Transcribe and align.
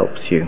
helps 0.00 0.30
you. 0.30 0.46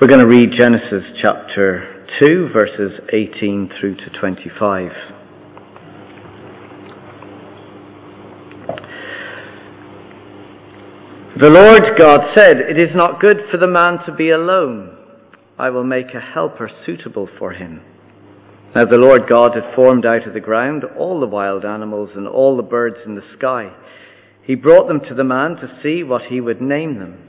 We're 0.00 0.08
going 0.08 0.18
to 0.18 0.26
read 0.26 0.50
Genesis 0.58 1.04
chapter 1.22 2.04
2, 2.18 2.48
verses 2.52 2.98
18 3.12 3.70
through 3.78 3.94
to 3.94 4.10
25. 4.10 4.90
The 11.40 11.48
Lord 11.48 11.82
God 11.96 12.22
said, 12.36 12.56
It 12.56 12.82
is 12.82 12.90
not 12.96 13.20
good 13.20 13.36
for 13.52 13.56
the 13.56 13.68
man 13.68 14.04
to 14.04 14.12
be 14.12 14.30
alone. 14.30 14.98
I 15.56 15.70
will 15.70 15.84
make 15.84 16.12
a 16.12 16.20
helper 16.20 16.68
suitable 16.84 17.28
for 17.38 17.52
him. 17.52 17.82
Now 18.74 18.86
the 18.86 18.98
Lord 18.98 19.28
God 19.28 19.54
had 19.54 19.76
formed 19.76 20.04
out 20.04 20.26
of 20.26 20.34
the 20.34 20.40
ground 20.40 20.82
all 20.98 21.20
the 21.20 21.26
wild 21.28 21.64
animals 21.64 22.10
and 22.16 22.26
all 22.26 22.56
the 22.56 22.64
birds 22.64 22.96
in 23.06 23.14
the 23.14 23.36
sky. 23.38 23.72
He 24.42 24.56
brought 24.56 24.88
them 24.88 25.02
to 25.08 25.14
the 25.14 25.22
man 25.22 25.54
to 25.54 25.78
see 25.80 26.02
what 26.02 26.22
he 26.22 26.40
would 26.40 26.60
name 26.60 26.98
them. 26.98 27.28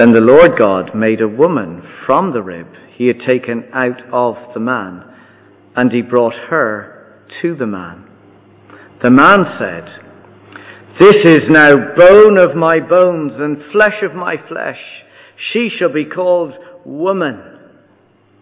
Then 0.00 0.14
the 0.14 0.20
Lord 0.22 0.52
God 0.58 0.94
made 0.94 1.20
a 1.20 1.28
woman 1.28 1.82
from 2.06 2.32
the 2.32 2.40
rib 2.40 2.68
he 2.96 3.08
had 3.08 3.20
taken 3.28 3.64
out 3.74 4.00
of 4.10 4.34
the 4.54 4.60
man, 4.60 5.04
and 5.76 5.92
he 5.92 6.00
brought 6.00 6.32
her 6.48 7.20
to 7.42 7.54
the 7.54 7.66
man. 7.66 8.08
The 9.02 9.10
man 9.10 9.44
said, 9.58 9.84
This 10.98 11.16
is 11.26 11.50
now 11.50 11.74
bone 11.94 12.38
of 12.38 12.56
my 12.56 12.80
bones 12.80 13.32
and 13.36 13.62
flesh 13.72 14.02
of 14.02 14.14
my 14.14 14.36
flesh. 14.48 14.80
She 15.52 15.68
shall 15.78 15.92
be 15.92 16.06
called 16.06 16.54
woman 16.86 17.50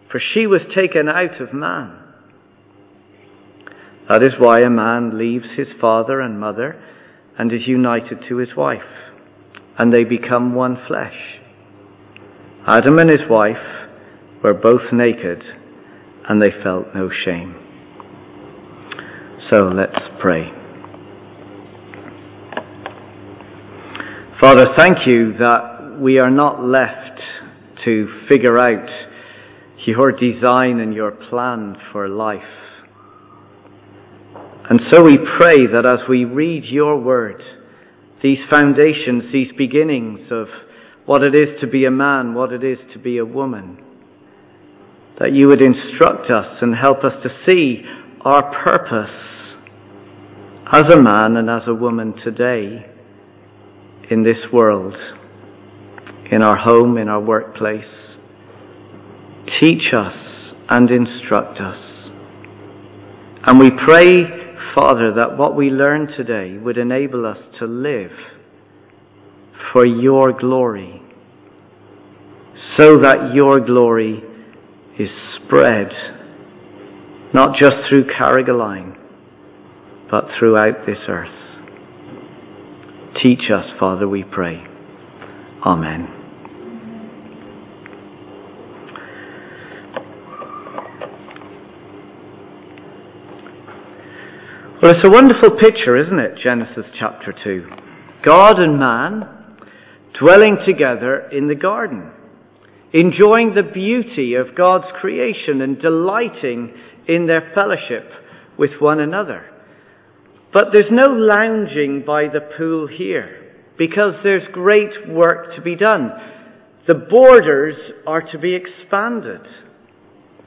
for 0.09 0.21
she 0.33 0.47
was 0.47 0.61
taken 0.73 1.07
out 1.07 1.39
of 1.39 1.53
man. 1.53 1.97
That 4.07 4.23
is 4.23 4.33
why 4.39 4.61
a 4.61 4.69
man 4.69 5.17
leaves 5.19 5.45
his 5.55 5.67
father 5.79 6.19
and 6.19 6.39
mother 6.39 6.81
and 7.37 7.51
is 7.51 7.67
united 7.67 8.23
to 8.27 8.37
his 8.37 8.55
wife, 8.55 8.81
and 9.77 9.93
they 9.93 10.03
become 10.03 10.55
one 10.55 10.77
flesh. 10.87 11.13
Adam 12.71 12.99
and 12.99 13.09
his 13.09 13.27
wife 13.27 13.57
were 14.43 14.53
both 14.53 14.93
naked, 14.93 15.41
and 16.29 16.39
they 16.39 16.51
felt 16.63 16.85
no 16.93 17.09
shame. 17.25 17.55
So 19.49 19.71
let's 19.75 19.97
pray. 20.21 20.51
Father, 24.39 24.67
thank 24.77 25.07
you 25.07 25.33
that 25.39 25.97
we 25.99 26.19
are 26.19 26.29
not 26.29 26.63
left 26.63 27.19
to 27.85 28.07
figure 28.29 28.59
out 28.59 28.87
your 29.87 30.11
design 30.11 30.79
and 30.79 30.93
your 30.93 31.09
plan 31.09 31.75
for 31.91 32.07
life. 32.07 32.43
And 34.69 34.79
so 34.91 35.01
we 35.01 35.17
pray 35.39 35.65
that 35.65 35.87
as 35.87 36.07
we 36.07 36.23
read 36.23 36.65
your 36.65 37.01
word, 37.01 37.41
these 38.21 38.37
foundations, 38.47 39.33
these 39.33 39.51
beginnings 39.57 40.19
of 40.29 40.47
what 41.05 41.23
it 41.23 41.33
is 41.35 41.59
to 41.61 41.67
be 41.67 41.85
a 41.85 41.91
man, 41.91 42.33
what 42.33 42.51
it 42.51 42.63
is 42.63 42.77
to 42.93 42.99
be 42.99 43.17
a 43.17 43.25
woman, 43.25 43.77
that 45.19 45.33
you 45.33 45.47
would 45.47 45.61
instruct 45.61 46.29
us 46.29 46.57
and 46.61 46.75
help 46.75 47.03
us 47.03 47.13
to 47.23 47.29
see 47.47 47.83
our 48.21 48.63
purpose 48.63 49.09
as 50.71 50.83
a 50.93 51.01
man 51.01 51.35
and 51.35 51.49
as 51.49 51.63
a 51.67 51.73
woman 51.73 52.13
today 52.23 52.85
in 54.09 54.23
this 54.23 54.51
world, 54.53 54.95
in 56.31 56.41
our 56.41 56.57
home, 56.57 56.97
in 56.97 57.07
our 57.07 57.21
workplace. 57.21 57.83
Teach 59.59 59.93
us 59.93 60.13
and 60.69 60.91
instruct 60.91 61.59
us. 61.59 61.77
And 63.45 63.59
we 63.59 63.71
pray, 63.71 64.23
Father, 64.75 65.13
that 65.15 65.37
what 65.37 65.55
we 65.55 65.69
learn 65.69 66.07
today 66.07 66.57
would 66.57 66.77
enable 66.77 67.25
us 67.25 67.37
to 67.57 67.65
live 67.65 68.11
for 69.73 69.85
your 69.85 70.33
glory, 70.33 70.98
so 72.77 72.99
that 73.01 73.33
your 73.33 73.59
glory 73.59 74.23
is 74.97 75.09
spread 75.35 75.91
not 77.33 77.55
just 77.59 77.75
through 77.87 78.05
Carrigaline, 78.05 78.97
but 80.09 80.25
throughout 80.37 80.85
this 80.85 80.97
earth. 81.07 81.29
Teach 83.21 83.51
us, 83.51 83.65
Father, 83.79 84.07
we 84.07 84.23
pray. 84.23 84.63
Amen. 85.65 86.15
Well, 94.81 94.93
it's 94.95 95.05
a 95.05 95.11
wonderful 95.11 95.57
picture, 95.59 95.97
isn't 95.97 96.19
it? 96.19 96.39
Genesis 96.41 96.85
chapter 96.97 97.33
2. 97.43 97.67
God 98.25 98.59
and 98.59 98.79
man 98.79 99.27
dwelling 100.17 100.57
together 100.65 101.29
in 101.31 101.47
the 101.47 101.55
garden, 101.55 102.11
enjoying 102.93 103.53
the 103.53 103.69
beauty 103.71 104.33
of 104.33 104.55
God's 104.55 104.87
creation 104.99 105.61
and 105.61 105.79
delighting 105.79 106.73
in 107.07 107.27
their 107.27 107.51
fellowship 107.53 108.09
with 108.57 108.71
one 108.79 108.99
another. 108.99 109.45
But 110.51 110.67
there's 110.73 110.91
no 110.91 111.11
lounging 111.11 112.03
by 112.05 112.23
the 112.23 112.41
pool 112.57 112.87
here 112.87 113.53
because 113.77 114.15
there's 114.23 114.47
great 114.51 115.07
work 115.07 115.55
to 115.55 115.61
be 115.61 115.75
done. 115.75 116.11
The 116.87 116.95
borders 116.95 117.75
are 118.07 118.21
to 118.31 118.39
be 118.39 118.55
expanded 118.55 119.41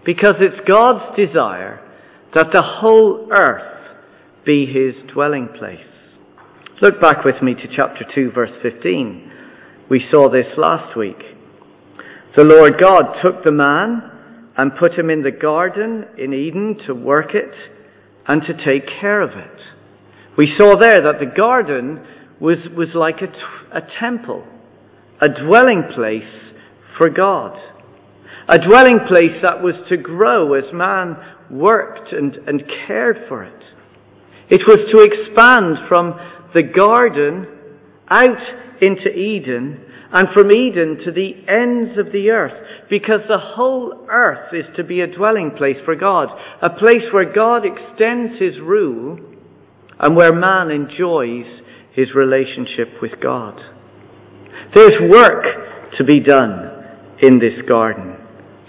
because 0.04 0.34
it's 0.40 0.68
God's 0.68 1.16
desire 1.16 1.80
that 2.34 2.48
the 2.52 2.62
whole 2.62 3.28
earth 3.30 3.96
be 4.44 4.66
his 4.66 4.94
dwelling 5.12 5.48
place. 5.56 5.78
Look 6.80 7.00
back 7.00 7.24
with 7.24 7.40
me 7.42 7.54
to 7.54 7.68
chapter 7.74 8.04
2, 8.12 8.32
verse 8.32 8.50
15. 8.60 9.30
We 9.88 10.04
saw 10.10 10.28
this 10.28 10.58
last 10.58 10.96
week. 10.96 11.22
The 12.34 12.44
Lord 12.44 12.80
God 12.80 13.20
took 13.22 13.44
the 13.44 13.52
man 13.52 14.10
and 14.56 14.76
put 14.78 14.98
him 14.98 15.10
in 15.10 15.22
the 15.22 15.30
garden 15.30 16.06
in 16.16 16.32
Eden 16.32 16.78
to 16.86 16.94
work 16.94 17.34
it 17.34 17.54
and 18.26 18.40
to 18.42 18.54
take 18.54 18.88
care 19.00 19.20
of 19.20 19.32
it. 19.32 19.60
We 20.38 20.54
saw 20.56 20.78
there 20.78 21.02
that 21.02 21.20
the 21.20 21.30
garden 21.36 22.02
was, 22.40 22.56
was 22.74 22.88
like 22.94 23.20
a, 23.20 23.26
t- 23.26 23.32
a 23.70 23.82
temple, 24.00 24.46
a 25.20 25.28
dwelling 25.28 25.82
place 25.94 26.54
for 26.96 27.10
God. 27.10 27.58
A 28.48 28.58
dwelling 28.58 29.00
place 29.06 29.42
that 29.42 29.62
was 29.62 29.74
to 29.90 29.98
grow 29.98 30.54
as 30.54 30.72
man 30.72 31.16
worked 31.50 32.12
and, 32.12 32.36
and 32.48 32.64
cared 32.86 33.26
for 33.28 33.44
it. 33.44 33.62
It 34.48 34.62
was 34.66 34.78
to 34.90 35.02
expand 35.02 35.86
from 35.86 36.14
the 36.54 36.62
garden 36.62 37.46
out 38.08 38.40
into 38.80 39.10
Eden 39.10 39.84
and 40.12 40.28
from 40.34 40.52
Eden 40.52 40.98
to 41.04 41.12
the 41.12 41.34
ends 41.48 41.98
of 41.98 42.12
the 42.12 42.30
earth 42.30 42.54
because 42.90 43.20
the 43.28 43.38
whole 43.38 44.06
earth 44.10 44.52
is 44.52 44.66
to 44.76 44.84
be 44.84 45.00
a 45.00 45.06
dwelling 45.06 45.52
place 45.56 45.78
for 45.84 45.96
God, 45.96 46.28
a 46.60 46.70
place 46.70 47.04
where 47.12 47.32
God 47.32 47.62
extends 47.64 48.38
his 48.38 48.58
rule 48.60 49.18
and 49.98 50.16
where 50.16 50.34
man 50.34 50.70
enjoys 50.70 51.46
his 51.92 52.14
relationship 52.14 52.88
with 53.00 53.20
God. 53.22 53.60
There's 54.74 55.10
work 55.10 55.44
to 55.96 56.04
be 56.04 56.20
done 56.20 56.70
in 57.20 57.38
this 57.38 57.62
garden 57.68 58.16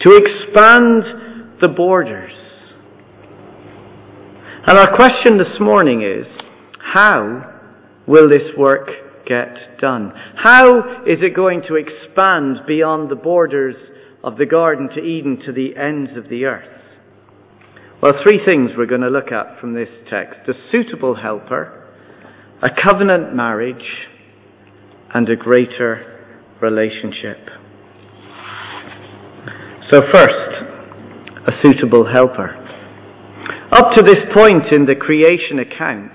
to 0.02 0.16
expand 0.16 1.60
the 1.62 1.70
borders 1.70 2.34
and 4.66 4.78
our 4.78 4.96
question 4.96 5.38
this 5.38 5.60
morning 5.60 6.04
is, 6.04 6.26
how 6.80 7.60
will 8.08 8.30
this 8.30 8.56
work 8.58 8.88
get 9.26 9.80
done? 9.80 10.14
How 10.36 11.04
is 11.06 11.20
it 11.22 11.36
going 11.36 11.64
to 11.68 11.76
expand 11.76 12.60
beyond 12.68 13.10
the 13.10 13.16
borders 13.16 13.76
of 14.24 14.38
the 14.38 14.46
Garden 14.46 14.90
to 14.96 15.02
Eden 15.02 15.40
to 15.46 15.52
the 15.52 15.76
ends 15.76 16.18
of 16.18 16.30
the 16.30 16.46
earth? 16.46 16.70
Well, 18.02 18.14
three 18.24 18.42
things 18.46 18.72
we're 18.78 18.86
going 18.86 19.02
to 19.02 19.10
look 19.10 19.32
at 19.32 19.60
from 19.62 19.74
this 19.74 19.90
text. 20.10 20.50
A 20.50 20.54
suitable 20.72 21.16
helper, 21.16 21.88
a 22.62 22.70
covenant 22.70 23.34
marriage, 23.34 24.08
and 25.14 25.30
a 25.30 25.36
greater 25.36 26.10
relationship. 26.62 27.38
So 29.92 30.02
first, 30.12 30.54
a 31.48 31.52
suitable 31.62 32.06
helper. 32.12 32.60
Up 33.72 33.96
to 33.96 34.02
this 34.02 34.24
point 34.36 34.74
in 34.74 34.86
the 34.86 34.96
creation 34.96 35.60
account, 35.60 36.14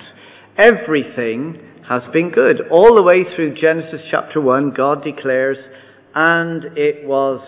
everything 0.59 1.68
has 1.88 2.02
been 2.12 2.31
good. 2.31 2.61
All 2.70 2.94
the 2.94 3.02
way 3.02 3.25
through 3.35 3.55
Genesis 3.55 4.02
chapter 4.11 4.40
1, 4.40 4.75
God 4.76 5.02
declares, 5.02 5.56
and 6.14 6.64
it 6.76 7.06
was 7.06 7.40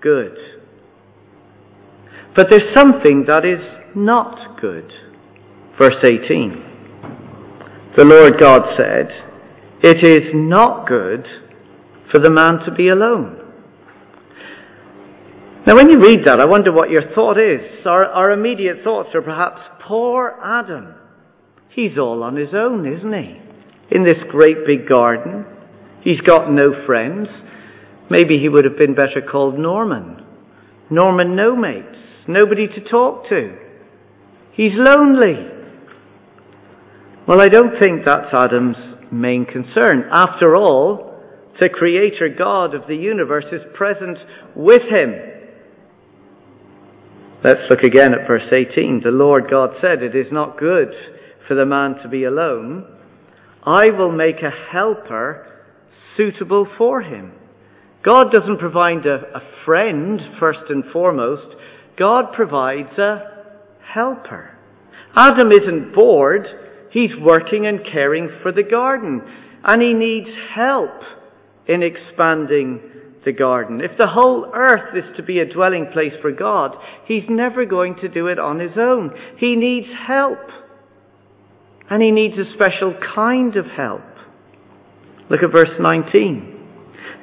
good. 0.00 0.36
But 2.36 2.48
there's 2.50 2.74
something 2.76 3.24
that 3.28 3.44
is 3.44 3.60
not 3.96 4.60
good. 4.60 4.92
Verse 5.78 5.96
18. 6.04 6.64
The 7.96 8.04
Lord 8.04 8.34
God 8.40 8.60
said, 8.76 9.08
It 9.82 10.06
is 10.06 10.30
not 10.34 10.86
good 10.86 11.26
for 12.12 12.20
the 12.20 12.30
man 12.30 12.58
to 12.64 12.70
be 12.72 12.88
alone. 12.88 13.36
Now, 15.66 15.74
when 15.76 15.90
you 15.90 16.00
read 16.00 16.20
that, 16.24 16.40
I 16.40 16.44
wonder 16.44 16.72
what 16.72 16.90
your 16.90 17.12
thought 17.14 17.38
is. 17.38 17.60
Our, 17.84 18.04
our 18.04 18.30
immediate 18.32 18.78
thoughts 18.84 19.10
are 19.14 19.22
perhaps, 19.22 19.60
poor 19.86 20.38
Adam. 20.42 20.94
He's 21.70 21.98
all 21.98 22.22
on 22.22 22.36
his 22.36 22.54
own, 22.54 22.86
isn't 22.86 23.12
he? 23.12 23.47
In 23.90 24.04
this 24.04 24.22
great 24.28 24.66
big 24.66 24.88
garden. 24.88 25.44
He's 26.02 26.20
got 26.20 26.50
no 26.50 26.72
friends. 26.86 27.28
Maybe 28.10 28.38
he 28.38 28.48
would 28.48 28.64
have 28.64 28.78
been 28.78 28.94
better 28.94 29.20
called 29.20 29.58
Norman. 29.58 30.24
Norman, 30.90 31.36
no 31.36 31.54
mates. 31.56 31.96
Nobody 32.26 32.66
to 32.66 32.80
talk 32.80 33.28
to. 33.28 33.56
He's 34.52 34.72
lonely. 34.74 35.46
Well, 37.26 37.40
I 37.40 37.48
don't 37.48 37.78
think 37.78 38.04
that's 38.04 38.32
Adam's 38.32 38.76
main 39.12 39.44
concern. 39.44 40.04
After 40.12 40.56
all, 40.56 41.08
the 41.60 41.68
Creator 41.68 42.30
God 42.38 42.74
of 42.74 42.86
the 42.86 42.96
universe 42.96 43.46
is 43.52 43.62
present 43.74 44.18
with 44.54 44.82
him. 44.82 45.14
Let's 47.44 47.70
look 47.70 47.82
again 47.82 48.14
at 48.14 48.26
verse 48.26 48.50
18. 48.50 49.02
The 49.04 49.10
Lord 49.10 49.50
God 49.50 49.70
said, 49.80 50.02
It 50.02 50.16
is 50.16 50.32
not 50.32 50.58
good 50.58 50.88
for 51.46 51.54
the 51.54 51.66
man 51.66 51.96
to 52.02 52.08
be 52.08 52.24
alone. 52.24 52.84
I 53.68 53.90
will 53.90 54.10
make 54.10 54.42
a 54.42 54.70
helper 54.72 55.46
suitable 56.16 56.66
for 56.78 57.02
him. 57.02 57.32
God 58.02 58.32
doesn't 58.32 58.58
provide 58.58 59.04
a, 59.04 59.36
a 59.36 59.42
friend 59.66 60.20
first 60.40 60.70
and 60.70 60.84
foremost. 60.90 61.54
God 61.98 62.32
provides 62.32 62.96
a 62.96 63.44
helper. 63.92 64.56
Adam 65.14 65.52
isn't 65.52 65.94
bored. 65.94 66.46
He's 66.90 67.10
working 67.20 67.66
and 67.66 67.84
caring 67.84 68.30
for 68.42 68.52
the 68.52 68.62
garden. 68.62 69.20
And 69.62 69.82
he 69.82 69.92
needs 69.92 70.30
help 70.54 71.02
in 71.66 71.82
expanding 71.82 72.80
the 73.26 73.32
garden. 73.32 73.82
If 73.82 73.98
the 73.98 74.06
whole 74.06 74.50
earth 74.54 74.96
is 74.96 75.14
to 75.16 75.22
be 75.22 75.40
a 75.40 75.52
dwelling 75.52 75.88
place 75.92 76.14
for 76.22 76.32
God, 76.32 76.74
He's 77.04 77.24
never 77.28 77.66
going 77.66 77.96
to 77.96 78.08
do 78.08 78.28
it 78.28 78.38
on 78.38 78.60
His 78.60 78.78
own. 78.78 79.12
He 79.36 79.54
needs 79.56 79.88
help. 80.06 80.38
And 81.90 82.02
He 82.02 82.10
needs 82.10 82.34
a 82.38 82.52
special 82.54 82.94
kind 83.14 83.56
of 83.56 83.66
help. 83.66 84.02
Look 85.30 85.42
at 85.42 85.52
verse 85.52 85.76
19. 85.80 86.54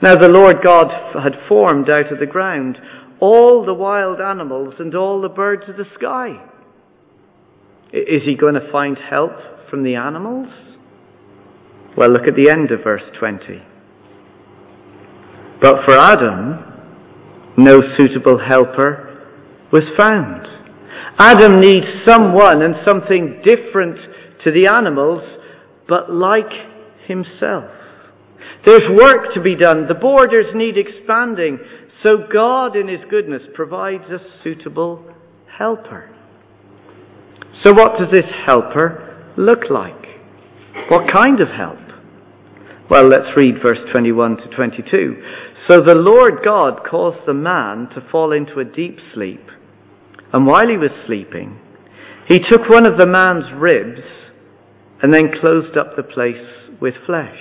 Now 0.01 0.15
the 0.15 0.29
Lord 0.29 0.57
God 0.63 0.87
had 1.21 1.47
formed 1.47 1.89
out 1.89 2.11
of 2.11 2.19
the 2.19 2.25
ground 2.25 2.77
all 3.19 3.65
the 3.65 3.73
wild 3.73 4.19
animals 4.19 4.75
and 4.79 4.93
all 4.93 5.21
the 5.21 5.29
birds 5.29 5.63
of 5.69 5.77
the 5.77 5.85
sky. 5.95 6.43
Is 7.93 8.23
He 8.25 8.35
going 8.35 8.55
to 8.55 8.71
find 8.71 8.97
help 8.97 9.31
from 9.69 9.83
the 9.83 9.95
animals? 9.95 10.49
Well, 11.97 12.09
look 12.09 12.27
at 12.27 12.35
the 12.35 12.49
end 12.49 12.71
of 12.71 12.83
verse 12.83 13.03
20. 13.17 13.63
But 15.61 15.85
for 15.85 15.97
Adam, 15.97 16.59
no 17.57 17.81
suitable 17.97 18.37
helper 18.37 19.23
was 19.71 19.83
found. 19.97 20.45
Adam 21.17 21.61
needs 21.61 21.85
someone 22.05 22.61
and 22.61 22.75
something 22.85 23.41
different 23.43 23.97
to 24.45 24.51
the 24.51 24.71
animals, 24.71 25.21
but 25.87 26.11
like 26.11 26.51
himself. 27.05 27.69
There's 28.65 28.89
work 28.97 29.33
to 29.33 29.41
be 29.41 29.55
done. 29.55 29.87
The 29.87 29.93
borders 29.93 30.47
need 30.55 30.77
expanding. 30.77 31.59
So 32.05 32.25
God, 32.31 32.75
in 32.75 32.87
His 32.87 33.01
goodness, 33.09 33.43
provides 33.53 34.05
a 34.05 34.19
suitable 34.43 35.03
helper. 35.57 36.09
So, 37.63 37.73
what 37.73 37.97
does 37.99 38.09
this 38.11 38.29
helper 38.45 39.33
look 39.37 39.69
like? 39.69 40.05
What 40.89 41.11
kind 41.13 41.41
of 41.41 41.47
help? 41.49 41.79
Well, 42.89 43.07
let's 43.07 43.35
read 43.35 43.55
verse 43.63 43.79
21 43.91 44.37
to 44.37 44.47
22. 44.55 45.23
So 45.67 45.77
the 45.77 45.95
Lord 45.95 46.41
God 46.43 46.81
caused 46.87 47.25
the 47.25 47.33
man 47.33 47.89
to 47.95 48.07
fall 48.11 48.31
into 48.31 48.59
a 48.59 48.63
deep 48.63 48.99
sleep. 49.13 49.41
And 50.31 50.45
while 50.45 50.67
he 50.67 50.77
was 50.77 50.91
sleeping, 51.07 51.59
he 52.27 52.37
took 52.39 52.69
one 52.69 52.85
of 52.85 52.99
the 52.99 53.07
man's 53.07 53.45
ribs 53.55 54.01
and 55.05 55.13
then 55.13 55.39
closed 55.39 55.77
up 55.77 55.95
the 55.95 56.01
place 56.01 56.47
with 56.81 56.95
flesh. 57.05 57.37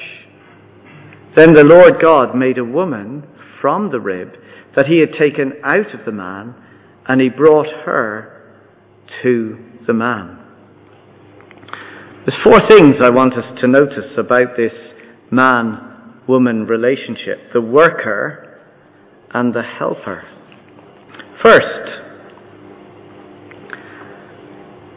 Then 1.34 1.54
the 1.54 1.64
Lord 1.64 1.94
God 1.98 2.36
made 2.36 2.58
a 2.58 2.64
woman 2.64 3.26
from 3.58 3.90
the 3.90 4.00
rib 4.00 4.34
that 4.76 4.84
he 4.84 5.00
had 5.00 5.18
taken 5.18 5.54
out 5.64 5.94
of 5.98 6.04
the 6.04 6.12
man, 6.12 6.54
and 7.08 7.22
he 7.22 7.30
brought 7.30 7.68
her 7.86 8.52
to 9.22 9.58
the 9.86 9.94
man. 9.94 10.40
There's 12.26 12.38
four 12.44 12.68
things 12.68 12.96
I 13.02 13.08
want 13.08 13.32
us 13.32 13.58
to 13.62 13.66
notice 13.66 14.12
about 14.18 14.58
this 14.58 14.74
man 15.30 16.20
woman 16.28 16.66
relationship 16.66 17.50
the 17.54 17.62
worker 17.62 18.60
and 19.32 19.54
the 19.54 19.62
helper. 19.62 20.22
First, 21.42 22.02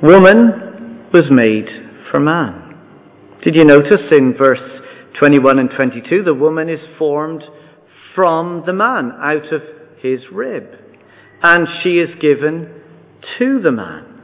woman 0.03 1.07
was 1.13 1.23
made 1.31 1.86
for 2.11 2.19
man. 2.19 2.75
Did 3.43 3.55
you 3.55 3.65
notice 3.65 4.01
in 4.11 4.35
verse 4.37 4.59
21 5.19 5.59
and 5.59 5.69
22 5.75 6.23
the 6.23 6.33
woman 6.33 6.69
is 6.69 6.79
formed 6.97 7.43
from 8.15 8.63
the 8.65 8.73
man 8.73 9.11
out 9.21 9.53
of 9.53 9.61
his 10.01 10.21
rib 10.31 10.63
and 11.43 11.67
she 11.83 11.99
is 11.99 12.09
given 12.19 12.81
to 13.37 13.59
the 13.61 13.71
man. 13.71 14.21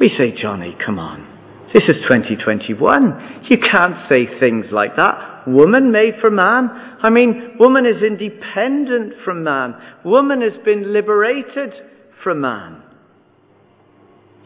We 0.00 0.08
say, 0.16 0.40
Jonny, 0.40 0.76
come 0.84 0.98
on. 0.98 1.26
This 1.74 1.84
is 1.88 1.96
2021. 2.02 3.46
You 3.50 3.58
can't 3.58 4.08
say 4.10 4.26
things 4.40 4.66
like 4.72 4.96
that. 4.96 5.44
Woman 5.46 5.92
made 5.92 6.14
for 6.20 6.30
man. 6.30 6.70
I 7.02 7.10
mean, 7.10 7.56
woman 7.58 7.84
is 7.84 8.02
independent 8.02 9.14
from 9.24 9.44
man. 9.44 9.74
Woman 10.04 10.40
has 10.40 10.52
been 10.64 10.92
liberated 10.92 11.74
from 12.22 12.40
man. 12.40 12.82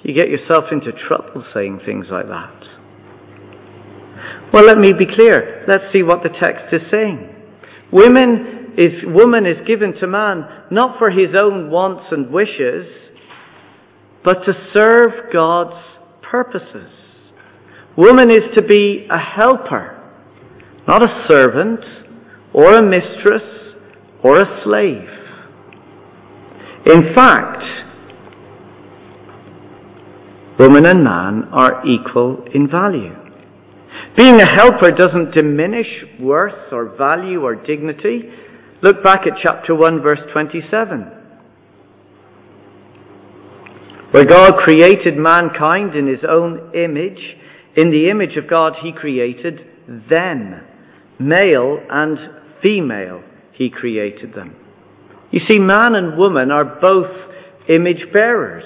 You 0.02 0.14
get 0.14 0.28
yourself 0.28 0.64
into 0.72 0.90
trouble 1.06 1.44
saying 1.54 1.80
things 1.86 2.06
like 2.10 2.26
that. 2.28 2.64
Well, 4.52 4.64
let 4.64 4.78
me 4.78 4.92
be 4.92 5.06
clear. 5.06 5.64
Let's 5.68 5.84
see 5.92 6.02
what 6.02 6.22
the 6.22 6.28
text 6.28 6.72
is 6.72 6.82
saying. 6.90 7.34
Women 7.92 8.74
is, 8.76 9.02
woman 9.06 9.46
is 9.46 9.66
given 9.66 9.94
to 10.00 10.06
man 10.06 10.44
not 10.70 10.98
for 10.98 11.10
his 11.10 11.30
own 11.38 11.70
wants 11.70 12.06
and 12.10 12.30
wishes, 12.30 12.86
but 14.24 14.44
to 14.44 14.52
serve 14.74 15.32
God's 15.32 15.76
purposes. 16.22 16.90
Woman 17.96 18.30
is 18.30 18.54
to 18.56 18.62
be 18.62 19.06
a 19.10 19.18
helper, 19.18 19.98
not 20.88 21.02
a 21.02 21.26
servant 21.30 21.80
or 22.52 22.74
a 22.74 22.82
mistress 22.82 23.42
or 24.22 24.38
a 24.38 24.62
slave. 24.64 25.08
In 26.86 27.14
fact, 27.14 27.62
woman 30.58 30.86
and 30.86 31.04
man 31.04 31.44
are 31.52 31.86
equal 31.86 32.44
in 32.54 32.68
value. 32.68 33.14
Being 34.16 34.40
a 34.40 34.48
helper 34.48 34.90
doesn't 34.90 35.34
diminish 35.34 35.86
worth 36.20 36.72
or 36.72 36.96
value 36.96 37.42
or 37.42 37.54
dignity. 37.54 38.30
Look 38.82 39.02
back 39.02 39.26
at 39.26 39.38
chapter 39.42 39.74
1, 39.74 40.02
verse 40.02 40.20
27. 40.32 41.18
Where 44.10 44.24
God 44.24 44.58
created 44.58 45.16
mankind 45.16 45.94
in 45.94 46.06
his 46.06 46.20
own 46.28 46.74
image, 46.74 47.36
in 47.76 47.90
the 47.90 48.10
image 48.10 48.36
of 48.36 48.48
God, 48.48 48.74
He 48.82 48.92
created 48.92 49.60
them. 50.10 50.60
Male 51.18 51.78
and 51.90 52.18
female, 52.62 53.22
He 53.52 53.70
created 53.70 54.34
them. 54.34 54.54
You 55.30 55.40
see, 55.48 55.58
man 55.58 55.94
and 55.94 56.18
woman 56.18 56.50
are 56.50 56.78
both 56.80 57.10
image 57.68 58.12
bearers. 58.12 58.64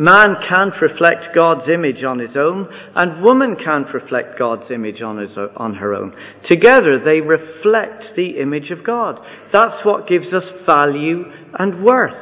Man 0.00 0.36
can't 0.48 0.80
reflect 0.80 1.34
God's 1.34 1.68
image 1.68 2.04
on 2.04 2.20
his 2.20 2.36
own, 2.36 2.68
and 2.94 3.20
woman 3.20 3.56
can't 3.56 3.92
reflect 3.92 4.38
God's 4.38 4.70
image 4.70 5.02
on, 5.02 5.18
his, 5.18 5.36
on 5.56 5.74
her 5.74 5.92
own. 5.92 6.14
Together, 6.48 7.02
they 7.04 7.20
reflect 7.20 8.14
the 8.14 8.38
image 8.40 8.70
of 8.70 8.86
God. 8.86 9.18
That's 9.52 9.84
what 9.84 10.06
gives 10.08 10.32
us 10.32 10.44
value 10.64 11.24
and 11.58 11.84
worth. 11.84 12.14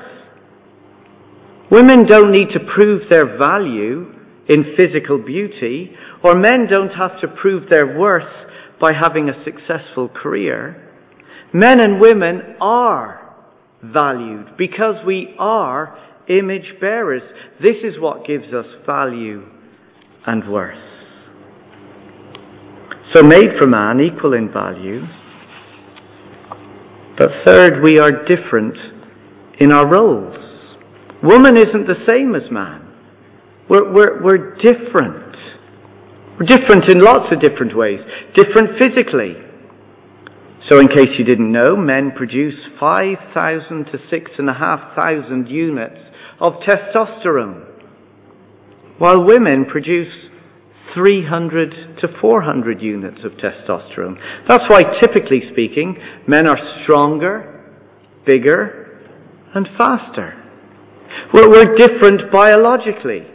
Women 1.70 2.06
don't 2.06 2.32
need 2.32 2.48
to 2.54 2.60
prove 2.60 3.10
their 3.10 3.36
value 3.36 4.10
in 4.48 4.74
physical 4.74 5.18
beauty, 5.18 5.90
or 6.24 6.34
men 6.34 6.68
don't 6.70 6.94
have 6.94 7.20
to 7.20 7.28
prove 7.28 7.68
their 7.68 7.98
worth 7.98 8.50
by 8.80 8.92
having 8.94 9.28
a 9.28 9.44
successful 9.44 10.08
career. 10.08 10.82
Men 11.52 11.80
and 11.80 12.00
women 12.00 12.56
are 12.58 13.36
valued 13.82 14.56
because 14.56 15.04
we 15.04 15.34
are 15.38 15.98
image 16.28 16.74
bearers. 16.80 17.22
This 17.60 17.76
is 17.84 18.00
what 18.00 18.26
gives 18.26 18.52
us 18.52 18.66
value 18.84 19.44
and 20.26 20.50
worth. 20.50 20.78
So, 23.14 23.22
made 23.22 23.56
for 23.58 23.66
man, 23.66 24.00
equal 24.00 24.34
in 24.34 24.52
value. 24.52 25.02
But 27.16 27.30
third, 27.44 27.82
we 27.82 27.98
are 27.98 28.24
different 28.26 28.76
in 29.58 29.72
our 29.72 29.86
roles. 29.86 30.36
Woman 31.22 31.56
isn't 31.56 31.86
the 31.86 32.04
same 32.08 32.34
as 32.34 32.50
man. 32.50 32.82
We're, 33.70 33.92
we're, 33.92 34.22
we're 34.22 34.54
different. 34.56 35.36
We're 36.38 36.46
different 36.46 36.90
in 36.90 37.00
lots 37.00 37.32
of 37.32 37.40
different 37.40 37.76
ways. 37.76 38.00
Different 38.34 38.78
physically. 38.78 39.34
So, 40.68 40.80
in 40.80 40.88
case 40.88 41.16
you 41.16 41.24
didn't 41.24 41.52
know, 41.52 41.76
men 41.76 42.10
produce 42.14 42.58
5,000 42.78 43.84
to 43.86 43.98
6,500 44.10 45.48
units 45.48 46.05
of 46.40 46.54
testosterone, 46.66 47.64
while 48.98 49.24
women 49.24 49.66
produce 49.70 50.12
300 50.94 51.98
to 52.00 52.08
400 52.20 52.80
units 52.80 53.18
of 53.24 53.32
testosterone. 53.32 54.16
That's 54.48 54.64
why, 54.68 54.82
typically 55.02 55.42
speaking, 55.52 55.96
men 56.26 56.46
are 56.46 56.58
stronger, 56.82 57.64
bigger, 58.24 58.98
and 59.54 59.68
faster. 59.78 60.42
We're, 61.34 61.50
we're 61.50 61.76
different 61.76 62.32
biologically. 62.32 63.26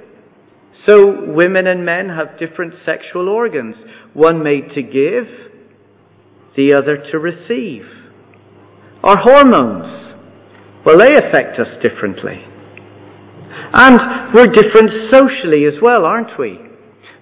So, 0.88 1.32
women 1.32 1.68
and 1.68 1.86
men 1.86 2.10
have 2.10 2.40
different 2.40 2.74
sexual 2.86 3.30
organs, 3.30 3.76
one 4.14 4.44
made 4.44 4.70
to 4.74 4.82
give, 4.82 5.28
the 6.56 6.74
other 6.76 6.98
to 7.12 7.20
receive. 7.20 7.84
Our 9.04 9.18
hormones, 9.18 10.16
well, 10.86 10.98
they 10.98 11.14
affect 11.16 11.60
us 11.60 11.82
differently. 11.84 12.44
And 13.74 14.34
we're 14.34 14.48
different 14.48 15.12
socially 15.12 15.66
as 15.66 15.82
well, 15.82 16.06
aren't 16.06 16.38
we? 16.40 16.60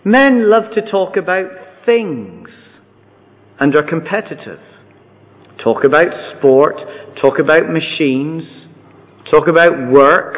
Men 0.03 0.49
love 0.49 0.71
to 0.75 0.81
talk 0.81 1.17
about 1.17 1.47
things 1.85 2.49
and 3.59 3.75
are 3.75 3.83
competitive. 3.83 4.59
Talk 5.63 5.83
about 5.83 6.37
sport, 6.37 6.75
talk 7.21 7.39
about 7.39 7.69
machines, 7.69 8.43
talk 9.29 9.47
about 9.47 9.91
work. 9.91 10.35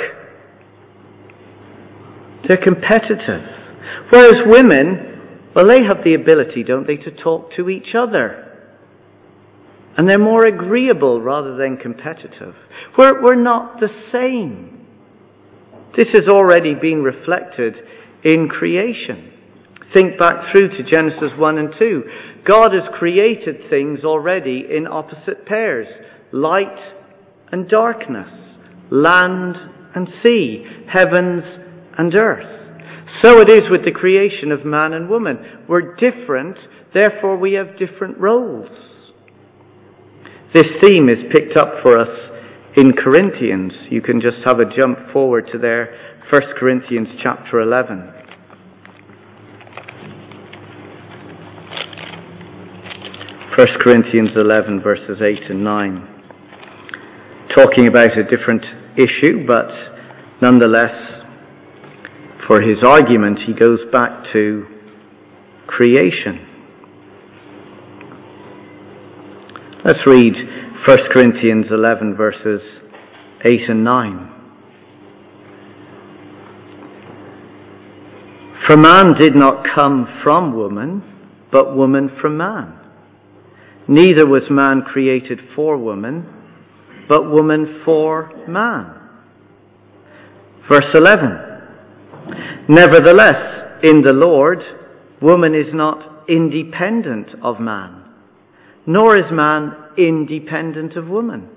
They're 2.48 2.58
competitive. 2.58 3.44
Whereas 4.10 4.42
women, 4.48 5.50
well, 5.56 5.68
they 5.68 5.84
have 5.84 6.04
the 6.04 6.16
ability, 6.16 6.64
don't 6.64 6.88
they, 6.88 6.98
to 6.98 7.12
talk 7.12 7.54
to 7.56 7.70
each 7.70 7.94
other. 7.96 8.48
And 9.98 10.10
they're 10.10 10.18
more 10.18 10.48
agreeable 10.48 11.22
rather 11.22 11.56
than 11.56 11.78
competitive. 11.78 12.56
We're, 12.98 13.22
we're 13.22 13.42
not 13.42 13.80
the 13.80 13.90
same. 14.12 14.81
This 15.96 16.08
has 16.14 16.28
already 16.28 16.74
been 16.74 17.04
reflected 17.04 17.76
in 18.24 18.48
creation. 18.48 19.34
Think 19.94 20.18
back 20.18 20.52
through 20.52 20.70
to 20.70 20.84
Genesis 20.90 21.32
1 21.38 21.58
and 21.58 21.74
2. 21.78 22.04
God 22.48 22.74
has 22.74 22.84
created 22.98 23.70
things 23.70 24.04
already 24.04 24.66
in 24.70 24.88
opposite 24.88 25.46
pairs 25.46 25.88
light 26.32 26.80
and 27.52 27.68
darkness, 27.68 28.32
land 28.90 29.58
and 29.94 30.08
sea, 30.24 30.66
heavens 30.88 31.44
and 31.98 32.16
earth. 32.16 32.60
So 33.22 33.42
it 33.42 33.50
is 33.50 33.70
with 33.70 33.84
the 33.84 33.92
creation 33.92 34.54
of 34.54 34.66
man 34.66 34.94
and 34.94 35.10
woman. 35.10 35.38
We're 35.68 35.96
different, 35.96 36.58
therefore 36.94 37.38
we 37.38 37.54
have 37.54 37.78
different 37.78 38.18
roles. 38.18 38.70
This 40.54 40.68
theme 40.82 41.10
is 41.10 41.20
picked 41.32 41.58
up 41.58 41.82
for 41.84 42.00
us 42.00 42.31
in 42.78 42.94
Corinthians. 42.94 43.74
You 43.90 44.02
can 44.02 44.22
just 44.22 44.38
have 44.46 44.60
a 44.60 44.66
jump 44.66 44.98
forward 45.12 45.50
to 45.52 45.58
there, 45.58 45.94
1 46.30 46.42
Corinthians 46.58 47.08
chapter 47.22 47.60
11. 47.60 48.14
1 53.58 53.68
Corinthians 53.84 54.30
11, 54.36 54.82
verses 54.82 55.22
8 55.22 55.50
and 55.50 55.64
9. 55.64 56.08
Talking 57.56 57.88
about 57.88 58.18
a 58.18 58.24
different 58.24 58.64
issue, 58.98 59.46
but 59.46 59.68
nonetheless, 60.42 60.96
for 62.48 62.62
his 62.62 62.78
argument, 62.88 63.40
he 63.46 63.54
goes 63.54 63.80
back 63.92 64.24
to 64.32 64.66
creation. 65.68 66.48
Let's 69.84 70.00
read 70.06 70.34
1 70.88 70.98
Corinthians 71.14 71.68
11, 71.70 72.16
verses 72.16 72.60
8 73.46 73.70
and 73.70 73.84
9. 73.84 74.32
For 78.66 78.78
man 78.78 79.14
did 79.20 79.36
not 79.36 79.64
come 79.76 80.08
from 80.24 80.56
woman, 80.56 81.04
but 81.52 81.76
woman 81.76 82.10
from 82.20 82.38
man. 82.38 82.80
Neither 83.88 84.26
was 84.26 84.42
man 84.50 84.82
created 84.82 85.40
for 85.56 85.78
woman, 85.78 86.26
but 87.08 87.30
woman 87.30 87.82
for 87.86 88.32
man. 88.48 88.96
Verse 90.68 90.96
11. 90.96 91.38
Nevertheless, 92.70 93.84
in 93.84 94.02
the 94.02 94.14
Lord, 94.14 94.64
woman 95.22 95.54
is 95.54 95.72
not 95.76 96.28
independent 96.28 97.28
of 97.44 97.60
man, 97.60 98.04
nor 98.88 99.20
is 99.20 99.32
man 99.32 99.76
independent 99.98 100.96
of 100.96 101.08
woman. 101.08 101.50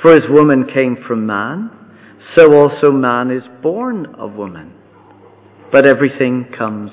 For 0.00 0.14
as 0.14 0.22
woman 0.28 0.66
came 0.72 0.96
from 1.06 1.26
man, 1.26 1.70
so 2.36 2.52
also 2.54 2.90
man 2.90 3.30
is 3.30 3.42
born 3.62 4.06
of 4.14 4.34
woman. 4.34 4.74
But 5.70 5.86
everything 5.86 6.46
comes 6.56 6.90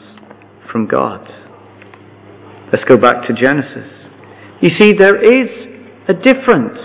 from 0.72 0.88
God. 0.88 1.28
Let's 2.72 2.86
go 2.86 2.98
back 2.98 3.28
to 3.28 3.34
Genesis. 3.34 3.90
You 4.62 4.70
see, 4.80 4.94
there 4.94 5.22
is 5.22 5.50
a 6.08 6.14
difference. 6.14 6.78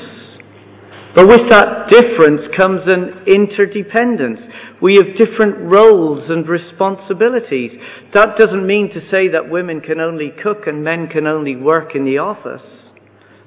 But 1.14 1.28
with 1.28 1.48
that 1.50 1.90
difference 1.90 2.40
comes 2.56 2.80
an 2.86 3.24
interdependence. 3.26 4.40
We 4.82 4.96
have 4.96 5.16
different 5.16 5.70
roles 5.70 6.28
and 6.28 6.48
responsibilities. 6.48 7.70
That 8.14 8.36
doesn't 8.38 8.66
mean 8.66 8.88
to 8.94 9.00
say 9.10 9.28
that 9.28 9.48
women 9.48 9.80
can 9.80 10.00
only 10.00 10.32
cook 10.42 10.66
and 10.66 10.82
men 10.82 11.08
can 11.08 11.26
only 11.26 11.54
work 11.54 11.94
in 11.94 12.04
the 12.04 12.18
office. 12.18 12.62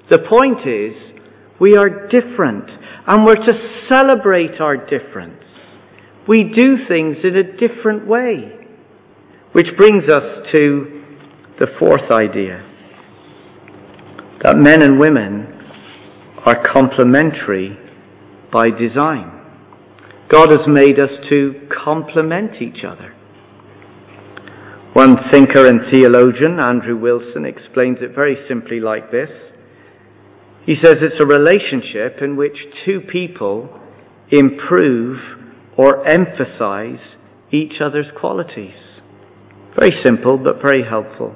The 0.09 0.19
point 0.19 0.67
is, 0.67 1.17
we 1.59 1.75
are 1.75 2.07
different 2.07 2.69
and 3.07 3.25
we're 3.25 3.35
to 3.35 3.85
celebrate 3.89 4.61
our 4.61 4.77
difference. 4.77 5.43
We 6.27 6.43
do 6.43 6.87
things 6.87 7.17
in 7.23 7.35
a 7.35 7.57
different 7.57 8.07
way. 8.07 8.53
Which 9.53 9.67
brings 9.77 10.03
us 10.03 10.47
to 10.55 11.03
the 11.59 11.67
fourth 11.79 12.11
idea 12.11 12.63
that 14.43 14.55
men 14.55 14.83
and 14.83 14.99
women 14.99 15.47
are 16.45 16.61
complementary 16.71 17.75
by 18.53 18.69
design. 18.69 19.31
God 20.29 20.49
has 20.49 20.67
made 20.67 20.99
us 20.99 21.09
to 21.29 21.67
complement 21.83 22.61
each 22.61 22.83
other. 22.83 23.13
One 24.93 25.17
thinker 25.31 25.65
and 25.67 25.91
theologian, 25.91 26.59
Andrew 26.59 26.97
Wilson, 26.97 27.45
explains 27.45 27.97
it 28.01 28.13
very 28.13 28.37
simply 28.47 28.79
like 28.79 29.11
this. 29.11 29.29
He 30.67 30.75
says 30.75 30.95
it's 31.01 31.19
a 31.19 31.25
relationship 31.25 32.21
in 32.21 32.36
which 32.36 32.57
two 32.86 33.00
people 33.00 33.69
improve 34.29 35.17
or 35.77 36.05
emphasize 36.05 37.00
each 37.53 37.79
other's 37.79 38.12
qualities. 38.19 38.75
Very 39.79 39.97
simple, 40.05 40.38
but 40.38 40.62
very 40.62 40.83
helpful. 40.83 41.36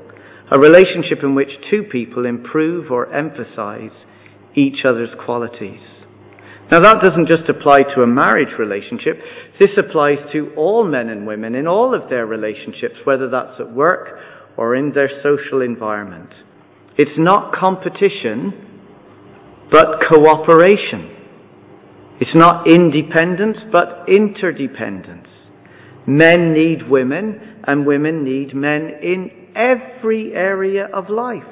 A 0.51 0.59
relationship 0.59 1.19
in 1.23 1.33
which 1.33 1.49
two 1.69 1.83
people 1.89 2.25
improve 2.25 2.91
or 2.91 3.13
emphasize 3.13 3.91
each 4.53 4.83
other's 4.83 5.15
qualities. 5.23 5.79
Now 6.69 6.79
that 6.81 7.01
doesn't 7.01 7.29
just 7.29 7.47
apply 7.47 7.83
to 7.95 8.01
a 8.01 8.07
marriage 8.07 8.59
relationship. 8.59 9.17
This 9.61 9.71
applies 9.77 10.17
to 10.33 10.51
all 10.57 10.83
men 10.83 11.07
and 11.07 11.25
women 11.25 11.55
in 11.55 11.67
all 11.67 11.95
of 11.95 12.09
their 12.09 12.25
relationships, 12.25 12.95
whether 13.05 13.29
that's 13.29 13.59
at 13.61 13.71
work 13.71 14.19
or 14.57 14.75
in 14.75 14.91
their 14.91 15.09
social 15.23 15.61
environment. 15.61 16.31
It's 16.97 17.17
not 17.17 17.55
competition, 17.55 18.70
but 19.71 20.01
cooperation. 20.13 21.17
It's 22.19 22.35
not 22.35 22.71
independence, 22.71 23.57
but 23.71 24.05
interdependence. 24.07 25.27
Men 26.05 26.53
need 26.53 26.89
women, 26.89 27.61
and 27.63 27.85
women 27.85 28.23
need 28.23 28.53
men 28.53 28.91
in 29.01 29.31
every 29.55 30.33
area 30.33 30.87
of 30.93 31.09
life. 31.09 31.43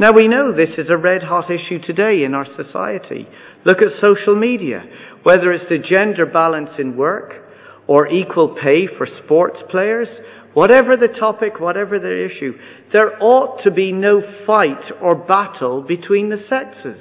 Now 0.00 0.12
we 0.12 0.26
know 0.26 0.52
this 0.52 0.78
is 0.78 0.90
a 0.90 0.96
red 0.96 1.22
hot 1.22 1.50
issue 1.50 1.78
today 1.86 2.24
in 2.24 2.34
our 2.34 2.46
society. 2.56 3.28
Look 3.64 3.78
at 3.78 4.00
social 4.00 4.34
media. 4.34 4.82
Whether 5.22 5.52
it's 5.52 5.68
the 5.68 5.78
gender 5.78 6.26
balance 6.26 6.70
in 6.78 6.96
work 6.96 7.32
or 7.86 8.08
equal 8.08 8.56
pay 8.60 8.88
for 8.96 9.06
sports 9.22 9.58
players, 9.70 10.08
whatever 10.54 10.96
the 10.96 11.08
topic, 11.08 11.60
whatever 11.60 11.98
the 11.98 12.28
issue, 12.30 12.52
there 12.92 13.22
ought 13.22 13.62
to 13.64 13.70
be 13.70 13.92
no 13.92 14.20
fight 14.46 14.92
or 15.00 15.14
battle 15.14 15.82
between 15.82 16.28
the 16.28 16.42
sexes. 16.48 17.00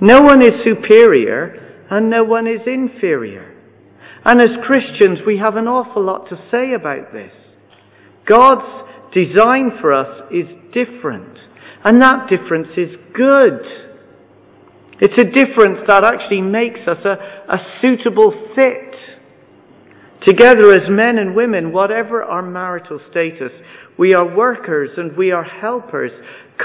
No 0.00 0.20
one 0.20 0.42
is 0.42 0.64
superior 0.64 1.84
and 1.90 2.10
no 2.10 2.24
one 2.24 2.46
is 2.46 2.60
inferior. 2.66 3.54
And 4.24 4.40
as 4.40 4.64
Christians, 4.64 5.20
we 5.26 5.38
have 5.38 5.56
an 5.56 5.66
awful 5.66 6.04
lot 6.04 6.28
to 6.28 6.36
say 6.50 6.74
about 6.74 7.12
this. 7.12 7.32
God's 8.26 8.88
design 9.12 9.72
for 9.80 9.92
us 9.92 10.30
is 10.30 10.46
different, 10.72 11.38
and 11.84 12.00
that 12.00 12.28
difference 12.30 12.68
is 12.76 12.96
good. 13.14 13.60
It's 15.00 15.18
a 15.18 15.24
difference 15.24 15.80
that 15.88 16.04
actually 16.04 16.40
makes 16.40 16.80
us 16.86 17.04
a, 17.04 17.52
a 17.52 17.58
suitable 17.80 18.32
fit. 18.54 18.94
Together 20.26 20.70
as 20.72 20.88
men 20.88 21.18
and 21.18 21.34
women, 21.34 21.72
whatever 21.72 22.22
our 22.22 22.42
marital 22.42 23.00
status, 23.10 23.50
we 23.98 24.14
are 24.14 24.36
workers 24.36 24.90
and 24.96 25.16
we 25.16 25.32
are 25.32 25.42
helpers, 25.42 26.12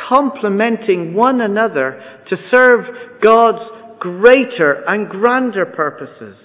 complementing 0.10 1.14
one 1.14 1.42
another 1.42 2.02
to 2.30 2.38
serve 2.54 2.86
God's 3.22 3.64
greater 4.00 4.84
and 4.88 5.10
grander 5.10 5.66
purposes. 5.66 6.38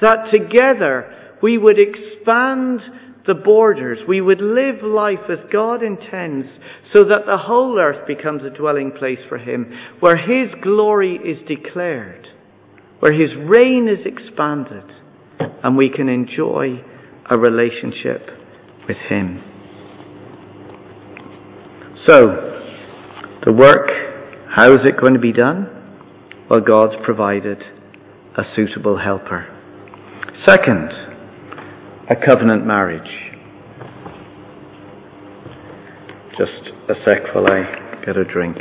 That 0.00 0.30
together 0.30 1.36
we 1.42 1.58
would 1.58 1.78
expand 1.78 2.80
the 3.26 3.34
borders. 3.34 3.98
We 4.08 4.20
would 4.20 4.40
live 4.40 4.82
life 4.82 5.28
as 5.30 5.38
God 5.52 5.82
intends 5.82 6.46
so 6.94 7.04
that 7.04 7.26
the 7.26 7.38
whole 7.38 7.78
earth 7.78 8.06
becomes 8.06 8.42
a 8.44 8.56
dwelling 8.56 8.92
place 8.92 9.18
for 9.28 9.38
Him, 9.38 9.72
where 10.00 10.16
His 10.16 10.54
glory 10.62 11.16
is 11.16 11.46
declared, 11.46 12.28
where 13.00 13.12
His 13.12 13.30
reign 13.36 13.88
is 13.88 14.06
expanded, 14.06 14.84
and 15.66 15.76
we 15.76 15.90
can 15.90 16.08
enjoy 16.08 16.80
a 17.28 17.36
relationship 17.36 18.24
with 18.86 18.96
Him. 19.08 19.42
So, 22.06 22.20
the 23.44 23.52
work, 23.52 23.88
how 24.54 24.72
is 24.72 24.82
it 24.84 24.96
going 24.96 25.14
to 25.14 25.18
be 25.18 25.32
done? 25.32 25.66
Well, 26.48 26.60
God's 26.60 26.94
provided 27.04 27.64
a 28.36 28.42
suitable 28.54 28.96
helper. 28.96 29.48
Second, 30.46 30.88
a 32.08 32.14
covenant 32.14 32.64
marriage. 32.64 33.32
Just 36.38 36.70
a 36.88 36.94
sec 37.04 37.34
while 37.34 37.48
I 37.48 38.04
get 38.06 38.16
a 38.16 38.24
drink. 38.24 38.56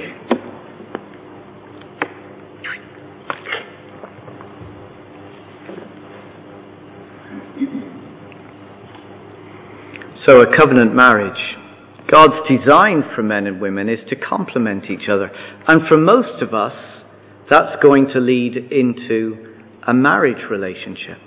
So, 10.26 10.42
a 10.42 10.58
covenant 10.58 10.96
marriage. 10.96 11.56
God's 12.12 12.48
design 12.50 13.04
for 13.16 13.22
men 13.22 13.46
and 13.46 13.62
women 13.62 13.90
is 13.90 14.00
to 14.10 14.16
complement 14.16 14.86
each 14.86 15.08
other. 15.10 15.30
And 15.68 15.82
for 15.88 15.98
most 15.98 16.42
of 16.42 16.54
us, 16.54 16.74
that's 17.50 17.82
going 17.82 18.08
to 18.14 18.20
lead 18.20 18.56
into 18.56 19.56
a 19.88 19.94
marriage 19.94 20.50
relationship. 20.50 21.20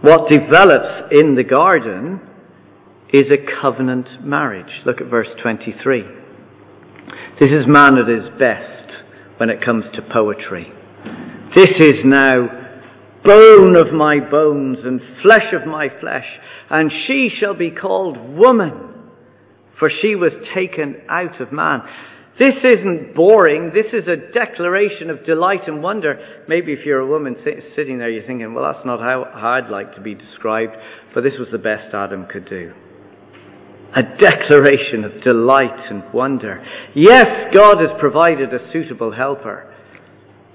What 0.00 0.30
develops 0.30 1.12
in 1.12 1.34
the 1.34 1.42
garden 1.42 2.20
is 3.12 3.26
a 3.32 3.60
covenant 3.60 4.24
marriage. 4.24 4.82
Look 4.86 5.00
at 5.00 5.08
verse 5.08 5.28
23. 5.42 6.02
This 7.40 7.50
is 7.50 7.66
man 7.66 7.98
at 7.98 8.08
his 8.08 8.30
best 8.38 8.92
when 9.38 9.50
it 9.50 9.64
comes 9.64 9.84
to 9.94 10.02
poetry. 10.02 10.72
This 11.56 11.68
is 11.80 12.04
now 12.04 12.63
bone 13.24 13.76
of 13.76 13.92
my 13.92 14.20
bones 14.30 14.78
and 14.84 15.00
flesh 15.22 15.52
of 15.52 15.66
my 15.66 15.88
flesh, 16.00 16.26
and 16.70 16.92
she 17.06 17.30
shall 17.40 17.54
be 17.54 17.70
called 17.70 18.16
woman, 18.18 18.72
for 19.78 19.90
she 20.02 20.14
was 20.14 20.32
taken 20.54 20.96
out 21.08 21.40
of 21.40 21.52
man. 21.52 21.82
This 22.38 22.54
isn't 22.64 23.14
boring. 23.14 23.70
This 23.72 23.92
is 23.92 24.08
a 24.08 24.32
declaration 24.32 25.08
of 25.08 25.24
delight 25.24 25.68
and 25.68 25.82
wonder. 25.82 26.18
Maybe 26.48 26.72
if 26.72 26.84
you're 26.84 26.98
a 26.98 27.06
woman 27.06 27.36
sitting 27.76 27.98
there, 27.98 28.10
you're 28.10 28.26
thinking, 28.26 28.54
well, 28.54 28.72
that's 28.72 28.84
not 28.84 28.98
how, 28.98 29.24
I'd 29.24 29.70
like 29.70 29.94
to 29.94 30.00
be 30.00 30.14
described, 30.14 30.72
but 31.14 31.22
this 31.22 31.34
was 31.38 31.48
the 31.52 31.58
best 31.58 31.94
Adam 31.94 32.26
could 32.26 32.48
do. 32.48 32.72
A 33.96 34.02
declaration 34.18 35.04
of 35.04 35.22
delight 35.22 35.90
and 35.90 36.02
wonder. 36.12 36.64
Yes, 36.96 37.54
God 37.54 37.76
has 37.78 37.90
provided 38.00 38.52
a 38.52 38.72
suitable 38.72 39.12
helper, 39.12 39.72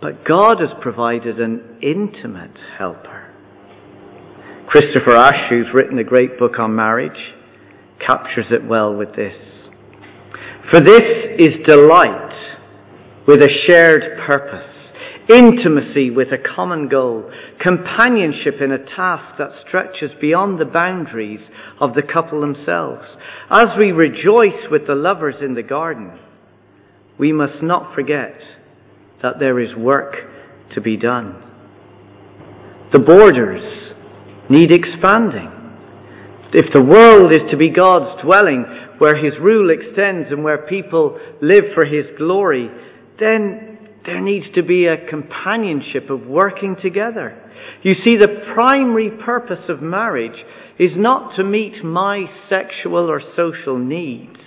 but 0.01 0.25
God 0.25 0.61
has 0.61 0.69
provided 0.81 1.39
an 1.39 1.77
intimate 1.81 2.57
helper. 2.77 3.33
Christopher 4.67 5.15
Ash, 5.15 5.49
who's 5.49 5.67
written 5.73 5.97
a 5.97 6.03
great 6.03 6.37
book 6.37 6.59
on 6.59 6.75
marriage, 6.75 7.33
captures 8.05 8.45
it 8.51 8.63
well 8.65 8.93
with 8.93 9.15
this. 9.15 9.35
For 10.71 10.79
this 10.79 11.01
is 11.39 11.65
delight 11.65 12.29
with 13.27 13.41
a 13.41 13.49
shared 13.67 14.19
purpose, 14.25 14.69
intimacy 15.27 16.11
with 16.11 16.29
a 16.29 16.55
common 16.55 16.87
goal, 16.87 17.31
companionship 17.59 18.61
in 18.61 18.71
a 18.71 18.85
task 18.95 19.37
that 19.37 19.51
stretches 19.67 20.11
beyond 20.21 20.59
the 20.59 20.65
boundaries 20.65 21.41
of 21.81 21.93
the 21.95 22.03
couple 22.03 22.39
themselves. 22.41 23.05
As 23.49 23.67
we 23.77 23.91
rejoice 23.91 24.69
with 24.71 24.87
the 24.87 24.95
lovers 24.95 25.35
in 25.41 25.55
the 25.55 25.63
garden, 25.63 26.17
we 27.17 27.33
must 27.33 27.61
not 27.61 27.93
forget 27.95 28.35
that 29.21 29.39
there 29.39 29.59
is 29.59 29.75
work 29.75 30.15
to 30.73 30.81
be 30.81 30.97
done. 30.97 31.43
The 32.91 32.99
borders 32.99 33.93
need 34.49 34.71
expanding. 34.71 35.51
If 36.51 36.73
the 36.73 36.81
world 36.81 37.31
is 37.31 37.49
to 37.51 37.57
be 37.57 37.69
God's 37.69 38.21
dwelling, 38.23 38.65
where 38.97 39.15
His 39.15 39.39
rule 39.39 39.69
extends 39.69 40.29
and 40.31 40.43
where 40.43 40.65
people 40.67 41.19
live 41.41 41.65
for 41.75 41.85
His 41.85 42.05
glory, 42.17 42.69
then 43.19 43.77
there 44.05 44.21
needs 44.21 44.47
to 44.55 44.63
be 44.63 44.87
a 44.87 45.07
companionship 45.09 46.09
of 46.09 46.25
working 46.25 46.75
together. 46.81 47.37
You 47.83 47.93
see, 48.05 48.17
the 48.17 48.43
primary 48.53 49.11
purpose 49.11 49.69
of 49.69 49.81
marriage 49.81 50.43
is 50.79 50.91
not 50.95 51.35
to 51.35 51.43
meet 51.43 51.83
my 51.83 52.25
sexual 52.49 53.09
or 53.09 53.21
social 53.35 53.77
needs. 53.77 54.37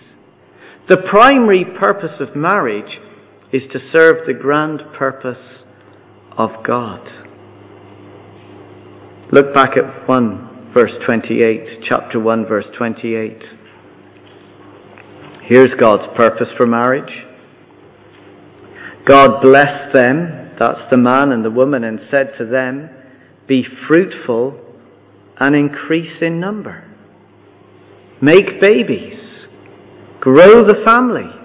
The 0.88 0.96
primary 0.96 1.64
purpose 1.78 2.18
of 2.18 2.34
marriage 2.34 2.98
is 3.52 3.62
to 3.72 3.78
serve 3.92 4.26
the 4.26 4.34
grand 4.34 4.80
purpose 4.96 5.64
of 6.36 6.50
God. 6.66 7.06
Look 9.30 9.54
back 9.54 9.76
at 9.76 10.08
1 10.08 10.52
verse 10.72 10.92
28, 11.04 11.84
chapter 11.86 12.18
1, 12.18 12.46
verse 12.46 12.64
28. 12.76 13.42
Here's 15.44 15.72
God's 15.78 16.04
purpose 16.16 16.48
for 16.56 16.66
marriage. 16.66 17.12
God 19.06 19.42
blessed 19.42 19.92
them, 19.92 20.52
that's 20.58 20.90
the 20.90 20.96
man 20.96 21.32
and 21.32 21.44
the 21.44 21.50
woman, 21.50 21.84
and 21.84 22.00
said 22.10 22.32
to 22.38 22.46
them, 22.46 22.88
Be 23.46 23.64
fruitful 23.86 24.58
and 25.38 25.54
increase 25.54 26.22
in 26.22 26.40
number. 26.40 26.88
Make 28.22 28.60
babies. 28.60 29.18
Grow 30.20 30.64
the 30.64 30.82
family. 30.86 31.41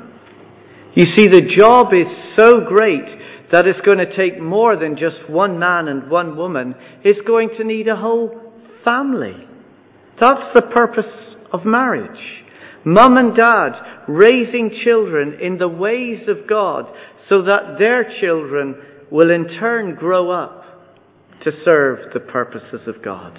You 0.98 1.06
see, 1.16 1.28
the 1.28 1.54
job 1.56 1.94
is 1.94 2.08
so 2.36 2.62
great 2.68 3.06
that 3.52 3.68
it's 3.68 3.80
going 3.82 4.00
to 4.00 4.18
take 4.18 4.42
more 4.42 4.76
than 4.76 4.98
just 4.98 5.30
one 5.30 5.60
man 5.60 5.88
and 5.88 6.10
one 6.10 6.36
woman. 6.36 6.74
It's 7.04 7.22
going 7.28 7.50
to 7.60 7.64
need 7.64 7.88
a 7.88 7.96
whole 7.96 8.52
family. 8.84 9.48
That's 10.20 10.56
the 10.56 10.64
purpose 10.64 11.06
of 11.54 11.66
marriage. 11.66 12.20
Mum 12.84 13.16
and 13.16 13.36
dad 13.36 13.74
raising 14.08 14.72
children 14.84 15.38
in 15.40 15.60
the 15.60 15.68
ways 15.68 16.28
of 16.28 16.50
God 16.50 16.86
so 17.30 17.44
that 17.44 17.76
their 17.78 18.20
children 18.20 18.82
will 19.12 19.30
in 19.30 19.60
turn 19.60 19.94
grow 19.94 20.32
up 20.32 20.64
to 21.44 21.52
serve 21.64 22.12
the 22.16 22.22
purposes 22.22 22.88
of 22.88 23.04
God. 23.04 23.38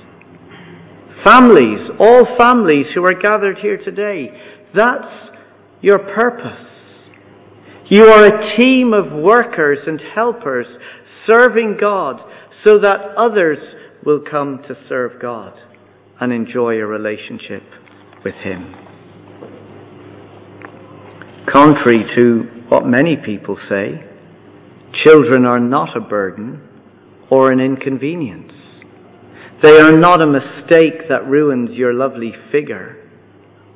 Families, 1.24 1.90
all 1.98 2.36
families 2.40 2.86
who 2.94 3.04
are 3.04 3.20
gathered 3.20 3.58
here 3.58 3.78
today, 3.78 4.28
that's 4.76 5.12
your 5.82 5.98
purpose. 5.98 6.66
You 7.90 8.04
are 8.04 8.26
a 8.26 8.56
team 8.58 8.92
of 8.92 9.12
workers 9.12 9.78
and 9.86 9.98
helpers 10.14 10.66
serving 11.26 11.78
God 11.80 12.20
so 12.66 12.78
that 12.80 13.14
others 13.16 13.56
will 14.04 14.20
come 14.30 14.62
to 14.68 14.76
serve 14.90 15.20
God 15.22 15.54
and 16.20 16.30
enjoy 16.30 16.74
a 16.74 16.86
relationship 16.86 17.62
with 18.22 18.34
Him. 18.34 18.74
Contrary 21.50 22.04
to 22.14 22.42
what 22.68 22.84
many 22.84 23.16
people 23.16 23.56
say, 23.70 24.04
children 25.02 25.46
are 25.46 25.60
not 25.60 25.96
a 25.96 26.00
burden 26.00 26.60
or 27.30 27.50
an 27.50 27.58
inconvenience. 27.58 28.52
They 29.62 29.78
are 29.80 29.96
not 29.96 30.20
a 30.20 30.26
mistake 30.26 31.08
that 31.08 31.26
ruins 31.26 31.70
your 31.70 31.94
lovely 31.94 32.34
figure 32.52 32.96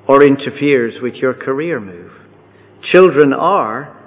or 0.06 0.22
interferes 0.22 1.00
with 1.00 1.14
your 1.14 1.32
career 1.32 1.80
move. 1.80 2.12
Children 2.92 3.32
are 3.32 3.98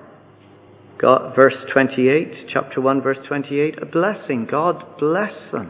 God, 1.05 1.35
verse 1.35 1.53
28, 1.71 2.47
chapter 2.51 2.81
1, 2.81 2.99
verse 3.03 3.19
28, 3.27 3.75
a 3.79 3.85
blessing. 3.85 4.47
God 4.49 4.97
bless 4.97 5.33
them. 5.51 5.69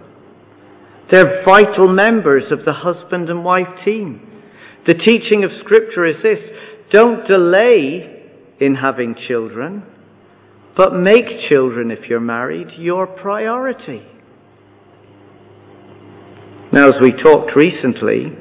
They're 1.11 1.43
vital 1.43 1.93
members 1.93 2.45
of 2.51 2.63
the 2.63 2.71
husband 2.71 3.29
and 3.29 3.43
wife 3.43 3.67
team. 3.83 4.25
The 4.87 4.93
teaching 4.93 5.43
of 5.43 5.51
Scripture 5.59 6.05
is 6.05 6.23
this 6.23 6.39
don't 6.93 7.27
delay 7.29 8.31
in 8.61 8.75
having 8.75 9.13
children, 9.27 9.83
but 10.77 10.95
make 10.95 11.49
children, 11.49 11.91
if 11.91 12.07
you're 12.07 12.21
married, 12.21 12.69
your 12.77 13.05
priority. 13.05 14.03
Now, 16.71 16.87
as 16.87 16.95
we 17.01 17.11
talked 17.11 17.57
recently, 17.57 18.31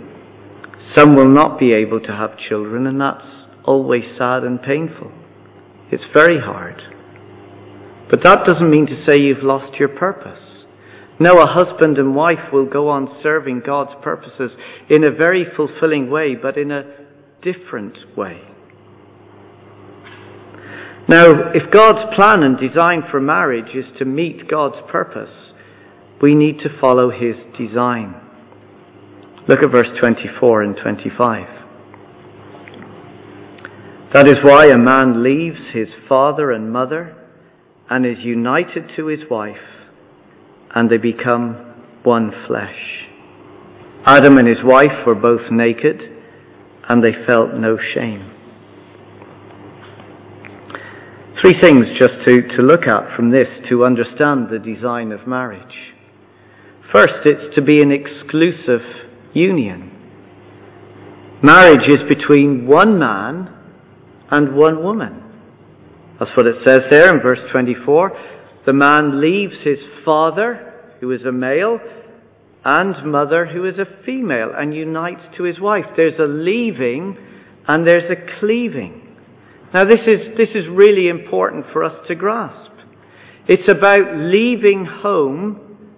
some 0.97 1.17
will 1.17 1.35
not 1.35 1.59
be 1.59 1.73
able 1.73 1.99
to 1.99 2.13
have 2.13 2.39
children, 2.49 2.87
and 2.87 3.01
that's 3.01 3.27
always 3.65 4.05
sad 4.17 4.45
and 4.45 4.63
painful. 4.63 5.11
It's 5.95 6.13
very 6.13 6.41
hard. 6.41 6.83
But 8.11 8.25
that 8.25 8.45
doesn't 8.45 8.69
mean 8.69 8.87
to 8.87 9.05
say 9.07 9.17
you've 9.17 9.45
lost 9.45 9.79
your 9.79 9.91
purpose. 9.91 10.41
No, 11.21 11.35
a 11.35 11.47
husband 11.47 11.99
and 11.99 12.17
wife 12.17 12.53
will 12.53 12.67
go 12.67 12.89
on 12.89 13.17
serving 13.23 13.63
God's 13.65 13.93
purposes 14.03 14.51
in 14.91 15.07
a 15.07 15.15
very 15.17 15.47
fulfilling 15.57 16.11
way, 16.11 16.35
but 16.35 16.59
in 16.59 16.73
a 16.73 16.83
different 17.43 17.97
way. 18.17 18.41
Now, 21.09 21.53
if 21.55 21.71
God's 21.73 22.13
plan 22.17 22.43
and 22.43 22.59
design 22.59 23.05
for 23.09 23.21
marriage 23.21 23.77
is 23.77 23.85
to 24.01 24.05
meet 24.05 24.51
God's 24.51 24.83
purpose, 24.91 25.53
we 26.21 26.35
need 26.35 26.59
to 26.65 26.81
follow 26.81 27.13
His 27.13 27.37
design. 27.57 28.17
Look 29.49 29.61
at 29.61 29.71
verse 29.71 29.97
24 30.01 30.63
and 30.65 30.77
25. 30.77 31.64
That 34.15 34.29
is 34.29 34.37
why 34.45 34.67
a 34.67 34.79
man 34.79 35.25
leaves 35.25 35.59
his 35.73 35.89
father 36.09 36.53
and 36.53 36.73
mother 36.73 37.17
and 37.91 38.07
is 38.07 38.19
united 38.21 38.93
to 38.95 39.07
his 39.07 39.29
wife, 39.29 39.57
and 40.73 40.89
they 40.89 40.99
become 40.99 41.75
one 42.05 42.31
flesh. 42.47 43.09
Adam 44.07 44.39
and 44.39 44.47
his 44.47 44.63
wife 44.63 45.05
were 45.05 45.17
both 45.17 45.51
naked, 45.51 46.01
and 46.89 47.03
they 47.03 47.27
felt 47.27 47.55
no 47.55 47.77
shame. 47.77 48.31
Three 51.41 51.61
things 51.61 51.87
just 51.99 52.15
to, 52.25 52.57
to 52.57 52.63
look 52.63 52.87
at 52.87 53.17
from 53.17 53.33
this 53.33 53.49
to 53.69 53.85
understand 53.85 54.49
the 54.49 54.61
design 54.61 55.11
of 55.11 55.27
marriage. 55.27 55.93
First, 56.95 57.27
it's 57.27 57.53
to 57.57 57.63
be 57.63 57.83
an 57.83 57.91
exclusive 57.91 58.83
union. 59.33 59.91
Marriage 61.43 61.89
is 61.89 62.09
between 62.09 62.69
one 62.69 62.97
man 62.97 63.51
and 64.31 64.57
one 64.57 64.83
woman. 64.83 65.23
That's 66.19 66.31
what 66.37 66.47
it 66.47 66.57
says 66.65 66.81
there 66.91 67.15
in 67.15 67.23
verse 67.23 67.41
24. 67.51 68.13
The 68.67 68.73
man 68.73 69.21
leaves 69.21 69.55
his 69.63 69.79
father, 70.05 70.95
who 71.01 71.11
is 71.13 71.25
a 71.25 71.33
male, 71.33 71.79
and 72.65 73.11
mother, 73.11 73.47
who 73.47 73.67
is 73.67 73.79
a 73.79 74.05
female, 74.07 74.53
and 74.57 74.75
unites 74.75 75.23
to 75.37 75.45
his 75.45 75.61
wife. 75.61 75.85
There's 75.97 76.19
a 76.19 76.27
leaving 76.27 77.19
and 77.67 77.87
there's 77.87 78.11
a 78.11 78.39
cleaving. 78.41 79.17
Now, 79.73 79.85
this 79.85 80.01
is, 80.07 80.37
this 80.37 80.51
is 80.55 80.65
really 80.71 81.09
important 81.09 81.67
for 81.73 81.83
us 81.83 82.07
to 82.09 82.15
grasp. 82.15 82.71
It's 83.49 83.71
about 83.71 84.17
leaving 84.17 84.87
home 84.87 85.91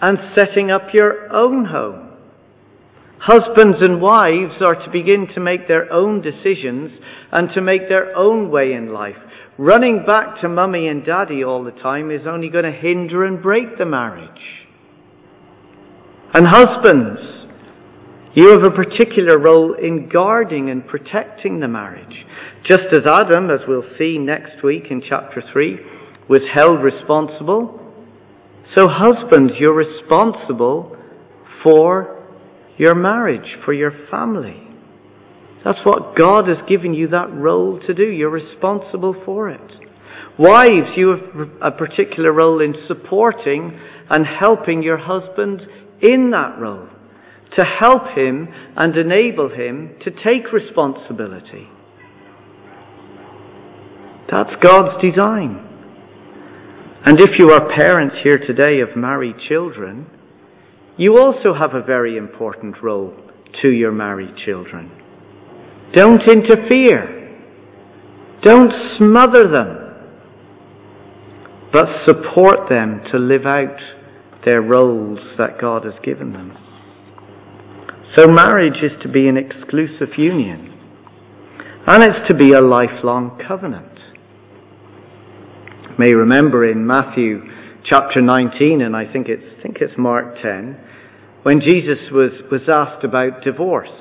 and 0.00 0.18
setting 0.36 0.70
up 0.70 0.88
your 0.92 1.32
own 1.32 1.64
home. 1.64 2.03
Husbands 3.26 3.78
and 3.80 4.02
wives 4.02 4.60
are 4.60 4.74
to 4.74 4.90
begin 4.90 5.26
to 5.34 5.40
make 5.40 5.66
their 5.66 5.90
own 5.92 6.20
decisions 6.20 6.90
and 7.32 7.48
to 7.54 7.60
make 7.60 7.88
their 7.88 8.14
own 8.16 8.50
way 8.50 8.72
in 8.72 8.92
life. 8.92 9.16
Running 9.56 10.04
back 10.06 10.40
to 10.40 10.48
mummy 10.48 10.88
and 10.88 11.06
daddy 11.06 11.42
all 11.42 11.64
the 11.64 11.70
time 11.70 12.10
is 12.10 12.26
only 12.26 12.48
going 12.48 12.64
to 12.64 12.72
hinder 12.72 13.24
and 13.24 13.42
break 13.42 13.78
the 13.78 13.86
marriage. 13.86 14.28
And 16.34 16.46
husbands, 16.46 17.48
you 18.34 18.48
have 18.48 18.64
a 18.64 18.74
particular 18.74 19.38
role 19.38 19.74
in 19.74 20.08
guarding 20.08 20.68
and 20.68 20.86
protecting 20.86 21.60
the 21.60 21.68
marriage. 21.68 22.26
Just 22.66 22.92
as 22.92 23.04
Adam, 23.06 23.50
as 23.50 23.60
we'll 23.66 23.88
see 23.96 24.18
next 24.18 24.62
week 24.62 24.84
in 24.90 25.00
chapter 25.08 25.42
3, 25.52 25.78
was 26.28 26.42
held 26.52 26.82
responsible 26.82 27.80
so, 28.74 28.88
husbands, 28.88 29.52
you're 29.58 29.74
responsible 29.74 30.96
for 31.62 32.13
your 32.78 32.94
marriage, 32.94 33.56
for 33.64 33.72
your 33.72 33.92
family. 34.10 34.60
That's 35.64 35.78
what 35.84 36.16
God 36.16 36.48
has 36.48 36.58
given 36.68 36.92
you 36.92 37.08
that 37.08 37.32
role 37.32 37.80
to 37.86 37.94
do. 37.94 38.04
You're 38.04 38.30
responsible 38.30 39.14
for 39.24 39.48
it. 39.48 39.72
Wives, 40.38 40.96
you 40.96 41.08
have 41.08 41.48
a 41.62 41.70
particular 41.70 42.32
role 42.32 42.60
in 42.60 42.74
supporting 42.86 43.78
and 44.10 44.26
helping 44.26 44.82
your 44.82 44.98
husband 44.98 45.62
in 46.02 46.30
that 46.32 46.58
role, 46.58 46.88
to 47.56 47.64
help 47.64 48.08
him 48.16 48.48
and 48.76 48.96
enable 48.96 49.48
him 49.48 49.94
to 50.02 50.10
take 50.10 50.52
responsibility. 50.52 51.68
That's 54.30 54.54
God's 54.60 55.00
design. 55.00 55.70
And 57.06 57.20
if 57.20 57.38
you 57.38 57.50
are 57.50 57.72
parents 57.74 58.16
here 58.22 58.38
today 58.38 58.80
of 58.80 58.96
married 58.96 59.36
children, 59.48 60.06
you 60.96 61.18
also 61.18 61.54
have 61.54 61.74
a 61.74 61.82
very 61.82 62.16
important 62.16 62.82
role 62.82 63.14
to 63.62 63.68
your 63.68 63.92
married 63.92 64.36
children. 64.44 64.90
Don't 65.92 66.22
interfere. 66.28 67.38
Don't 68.42 68.72
smother 68.98 69.48
them. 69.48 69.80
But 71.72 72.04
support 72.04 72.68
them 72.68 73.02
to 73.10 73.18
live 73.18 73.46
out 73.46 73.78
their 74.44 74.60
roles 74.60 75.18
that 75.38 75.60
God 75.60 75.84
has 75.84 75.94
given 76.02 76.32
them. 76.32 76.56
So 78.16 78.28
marriage 78.28 78.82
is 78.82 78.92
to 79.02 79.08
be 79.08 79.26
an 79.26 79.36
exclusive 79.36 80.16
union. 80.16 80.72
And 81.86 82.02
it's 82.02 82.28
to 82.28 82.34
be 82.34 82.52
a 82.52 82.60
lifelong 82.60 83.40
covenant 83.46 83.94
may 85.98 86.10
remember 86.10 86.68
in 86.68 86.86
Matthew 86.86 87.42
chapter 87.84 88.22
19, 88.22 88.80
and 88.80 88.96
I 88.96 89.10
think 89.10 89.28
it's, 89.28 89.44
I 89.58 89.62
think 89.62 89.78
it's 89.80 89.92
Mark 89.98 90.40
10, 90.40 90.78
when 91.42 91.60
Jesus 91.60 92.10
was, 92.10 92.32
was 92.50 92.62
asked 92.68 93.04
about 93.04 93.42
divorce. 93.42 93.92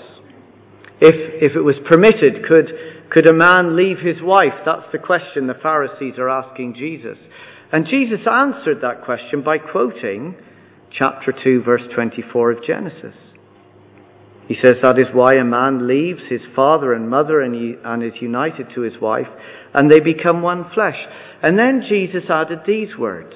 If, 1.02 1.52
if 1.52 1.56
it 1.56 1.62
was 1.62 1.76
permitted, 1.86 2.46
could, 2.48 2.72
could 3.10 3.30
a 3.30 3.34
man 3.34 3.76
leave 3.76 4.00
his 4.00 4.22
wife? 4.22 4.54
That's 4.65 4.89
the 4.93 5.00
question 5.00 5.48
the 5.48 5.54
Pharisees 5.62 6.17
are 6.17 6.30
asking 6.30 6.76
Jesus. 6.76 7.17
And 7.74 7.86
Jesus 7.86 8.22
answered 8.30 8.80
that 8.82 9.04
question 9.04 9.43
by 9.43 9.58
quoting 9.58 10.36
chapter 10.98 11.34
2, 11.43 11.63
verse 11.63 11.82
24 11.93 12.52
of 12.52 12.65
Genesis. 12.65 13.15
He 14.48 14.56
says 14.56 14.78
that 14.82 15.00
is 15.00 15.08
why 15.13 15.36
a 15.36 15.43
man 15.43 15.88
leaves 15.88 16.22
his 16.30 16.41
father 16.56 16.93
and 16.93 17.10
mother 17.10 17.41
and, 17.41 17.56
he, 17.56 17.76
and 17.84 18.04
is 18.04 18.22
united 18.22 18.67
to 18.76 18.82
his 18.82 19.02
wife, 19.02 19.28
and 19.74 19.91
they 19.91 20.00
become 20.00 20.41
one 20.41 20.69
flesh. 20.74 20.98
And 21.41 21.58
then 21.58 21.84
Jesus 21.88 22.24
added 22.30 22.60
these 22.65 22.96
words 22.98 23.34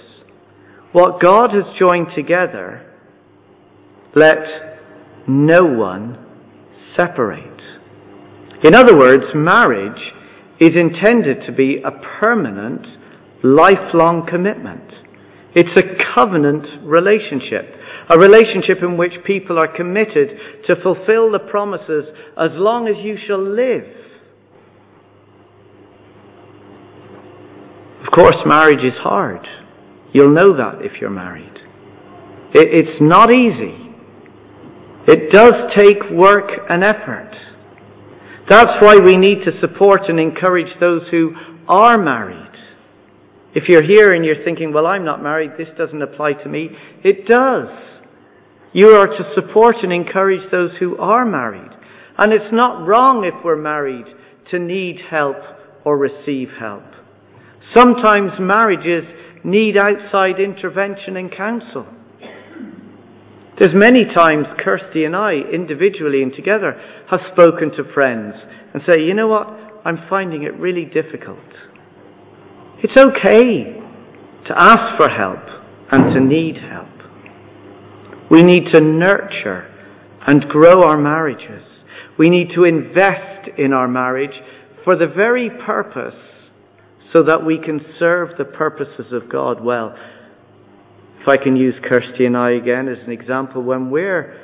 What 0.98 1.22
God 1.22 1.52
has 1.52 1.78
joined 1.78 2.08
together, 2.16 2.84
let 4.16 4.40
no 5.28 5.64
one 5.64 6.18
separate. 6.96 7.62
In 8.64 8.74
other 8.74 8.98
words, 8.98 9.26
marriage 9.36 10.02
is 10.60 10.72
intended 10.76 11.46
to 11.46 11.52
be 11.52 11.84
a 11.86 11.92
permanent, 12.20 12.88
lifelong 13.44 14.26
commitment. 14.28 14.92
It's 15.54 15.70
a 15.80 16.16
covenant 16.16 16.66
relationship, 16.84 17.76
a 18.10 18.18
relationship 18.18 18.80
in 18.82 18.98
which 18.98 19.24
people 19.24 19.60
are 19.60 19.68
committed 19.78 20.30
to 20.66 20.82
fulfill 20.82 21.32
the 21.32 21.46
promises 21.48 22.06
as 22.36 22.50
long 22.54 22.88
as 22.88 22.96
you 23.06 23.20
shall 23.28 23.48
live. 23.48 23.86
Of 28.02 28.12
course, 28.16 28.38
marriage 28.48 28.84
is 28.84 28.98
hard. 29.04 29.48
You'll 30.14 30.34
know 30.34 30.56
that 30.58 30.82
if 30.82 31.02
you're 31.02 31.10
married. 31.10 31.60
it's 32.54 33.02
not 33.02 33.32
easy. 33.32 33.88
It 35.08 35.32
does 35.32 35.54
take 35.76 36.10
work 36.12 36.52
and 36.70 36.84
effort. 36.84 37.32
That's 38.50 38.82
why 38.82 38.98
we 38.98 39.16
need 39.16 39.44
to 39.46 39.60
support 39.60 40.02
and 40.10 40.20
encourage 40.20 40.80
those 40.80 41.04
who 41.12 41.34
are 41.68 41.98
married. 41.98 42.48
If 43.54 43.68
you're 43.68 43.84
here 43.84 44.14
and 44.14 44.24
you're 44.24 44.44
thinking, 44.44 44.74
well, 44.74 44.86
I'm 44.86 45.06
not 45.06 45.24
married, 45.24 45.52
this 45.58 45.70
doesn't 45.78 46.02
apply 46.02 46.34
to 46.34 46.50
me, 46.50 46.70
it 47.04 47.28
does. 47.28 47.70
You 48.74 48.90
are 48.92 49.08
to 49.08 49.34
support 49.34 49.78
and 49.82 49.92
encourage 49.92 50.52
those 50.52 50.72
who 50.80 50.98
are 50.98 51.26
married. 51.26 51.72
And 52.18 52.34
it's 52.34 52.54
not 52.54 52.86
wrong 52.86 53.24
if 53.24 53.44
we're 53.44 53.56
married 53.56 54.06
to 54.52 54.60
need 54.60 55.00
help 55.10 55.38
or 55.84 55.98
receive 55.98 56.50
help. 56.60 56.84
Sometimes 57.76 58.32
marriages 58.40 59.04
need 59.48 59.78
outside 59.78 60.40
intervention 60.40 61.16
and 61.16 61.32
counsel. 61.36 61.88
There's 63.58 63.74
many 63.74 64.04
times 64.06 64.46
Kirsty 64.64 65.06
and 65.06 65.16
I, 65.16 65.34
individually 65.52 66.22
and 66.22 66.34
together, 66.34 66.80
have 67.10 67.22
spoken 67.32 67.72
to 67.72 67.92
friends 67.94 68.36
and 68.74 68.84
say, 68.86 69.02
you 69.02 69.16
know 69.16 69.30
what, 69.30 69.48
I'm 69.86 70.00
finding 70.10 70.44
it 70.44 70.54
really 70.60 70.86
difficult. 70.86 71.40
It's 72.84 72.96
okay 72.96 73.82
to 74.48 74.54
ask 74.56 74.98
for 74.98 75.10
help 75.10 75.44
and 75.92 76.14
to 76.14 76.20
need 76.20 76.58
help. 76.58 76.90
We 78.30 78.44
need 78.44 78.66
to 78.74 78.82
nurture 78.82 79.74
and 80.28 80.42
grow 80.50 80.84
our 80.84 80.98
marriages. 80.98 81.64
We 82.20 82.30
need 82.30 82.52
to 82.54 82.66
invest 82.66 83.48
in 83.58 83.72
our 83.72 83.88
marriage 83.88 84.36
for 84.84 84.98
the 84.98 85.08
very 85.08 85.50
purpose 85.50 86.16
so 87.14 87.24
that 87.24 87.46
we 87.46 87.58
can 87.58 87.80
serve 88.00 88.38
the 88.38 88.46
purposes 88.46 89.12
of 89.12 89.30
God 89.30 89.64
well. 89.64 89.96
If 91.22 91.28
I 91.28 91.38
can 91.42 91.56
use 91.56 91.76
Kirsty 91.84 92.26
and 92.26 92.38
I 92.38 92.52
again 92.52 92.88
as 92.88 93.00
an 93.06 93.12
example, 93.12 93.62
when 93.62 93.90
we're 93.90 94.40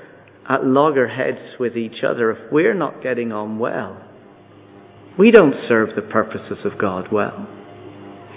at 0.50 0.66
loggerheads 0.66 1.60
with 1.60 1.78
each 1.78 2.04
other, 2.04 2.32
if 2.32 2.52
we're 2.52 2.74
not 2.74 3.02
getting 3.02 3.32
on 3.32 3.60
well, 3.60 4.02
we 5.18 5.32
don't 5.32 5.56
serve 5.68 5.96
the 5.96 6.02
purposes 6.02 6.58
of 6.66 6.78
God 6.78 7.12
well. 7.12 7.48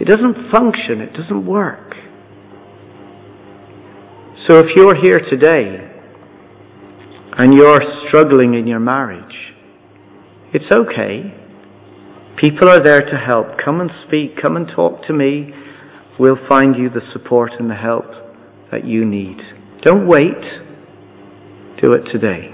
It 0.00 0.04
doesn't 0.06 0.50
function, 0.52 1.00
it 1.00 1.14
doesn't 1.14 1.46
work. 1.46 1.94
So 4.46 4.58
if 4.58 4.66
you're 4.76 4.94
here 4.94 5.18
today 5.30 5.90
and 7.38 7.54
you're 7.54 7.80
struggling 8.06 8.54
in 8.54 8.66
your 8.66 8.78
marriage, 8.78 9.34
it's 10.52 10.70
okay. 10.70 11.45
People 12.36 12.68
are 12.68 12.82
there 12.82 13.00
to 13.00 13.16
help. 13.16 13.46
Come 13.64 13.80
and 13.80 13.90
speak, 14.06 14.36
come 14.40 14.56
and 14.56 14.68
talk 14.68 15.06
to 15.06 15.12
me. 15.12 15.52
We'll 16.18 16.38
find 16.48 16.76
you 16.76 16.90
the 16.90 17.00
support 17.12 17.52
and 17.58 17.70
the 17.70 17.74
help 17.74 18.04
that 18.70 18.86
you 18.86 19.04
need. 19.04 19.38
Don't 19.82 20.06
wait. 20.06 20.42
Do 21.80 21.92
it 21.92 22.10
today. 22.12 22.52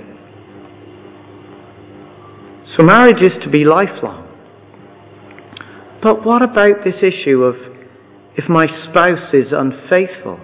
So 2.76 2.84
marriage 2.84 3.20
is 3.20 3.42
to 3.42 3.50
be 3.50 3.64
lifelong. 3.64 4.28
But 6.02 6.24
what 6.24 6.42
about 6.42 6.84
this 6.84 6.96
issue 7.02 7.42
of 7.42 7.54
if 8.36 8.48
my 8.48 8.66
spouse 8.88 9.32
is 9.32 9.52
unfaithful? 9.52 10.40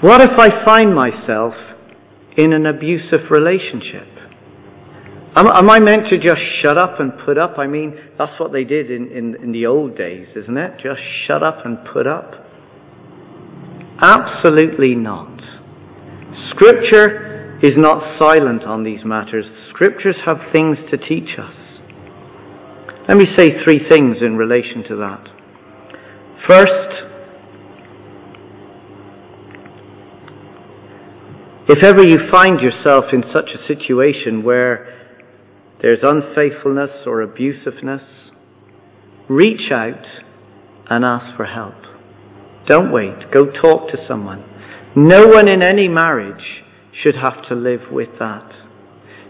What 0.00 0.20
if 0.20 0.38
I 0.38 0.64
find 0.64 0.94
myself 0.94 1.54
in 2.36 2.52
an 2.52 2.66
abusive 2.66 3.30
relationship? 3.30 4.15
Am, 5.36 5.46
am, 5.46 5.70
I 5.70 5.80
meant 5.80 6.08
to 6.08 6.16
just 6.16 6.40
shut 6.62 6.78
up 6.78 6.98
and 6.98 7.12
put 7.26 7.36
up? 7.36 7.58
I 7.58 7.66
mean, 7.66 7.94
that's 8.16 8.40
what 8.40 8.52
they 8.52 8.64
did 8.64 8.90
in, 8.90 9.12
in, 9.12 9.36
in 9.42 9.52
the 9.52 9.66
old 9.66 9.96
days, 9.96 10.28
isn't 10.34 10.56
it? 10.56 10.80
Just 10.82 11.00
shut 11.26 11.42
up 11.42 11.66
and 11.66 11.78
put 11.92 12.06
up. 12.06 12.32
Absolutely 14.00 14.94
not. 14.94 15.40
Scripture 16.50 17.60
is 17.62 17.74
not 17.76 18.18
silent 18.18 18.64
on 18.64 18.82
these 18.82 19.04
matters. 19.04 19.44
Scriptures 19.70 20.16
have 20.24 20.38
things 20.52 20.78
to 20.90 20.96
teach 20.96 21.38
us. 21.38 21.54
Let 23.06 23.18
me 23.18 23.26
say 23.36 23.62
three 23.62 23.86
things 23.88 24.16
in 24.22 24.36
relation 24.36 24.84
to 24.88 24.96
that. 24.96 25.28
First, 26.48 27.06
If 31.68 31.82
ever 31.82 32.04
you 32.04 32.30
find 32.30 32.60
yourself 32.60 33.06
in 33.12 33.24
such 33.32 33.50
a 33.50 33.66
situation 33.66 34.44
where 34.44 35.05
there's 35.82 36.00
unfaithfulness 36.02 37.06
or 37.06 37.26
abusiveness, 37.26 38.04
reach 39.28 39.70
out 39.70 40.04
and 40.88 41.04
ask 41.04 41.36
for 41.36 41.46
help. 41.46 41.74
Don't 42.66 42.92
wait. 42.92 43.30
Go 43.32 43.46
talk 43.46 43.90
to 43.90 44.06
someone. 44.08 44.44
No 44.96 45.26
one 45.26 45.48
in 45.48 45.62
any 45.62 45.88
marriage 45.88 46.62
should 47.02 47.16
have 47.16 47.46
to 47.48 47.54
live 47.54 47.92
with 47.92 48.08
that. 48.18 48.50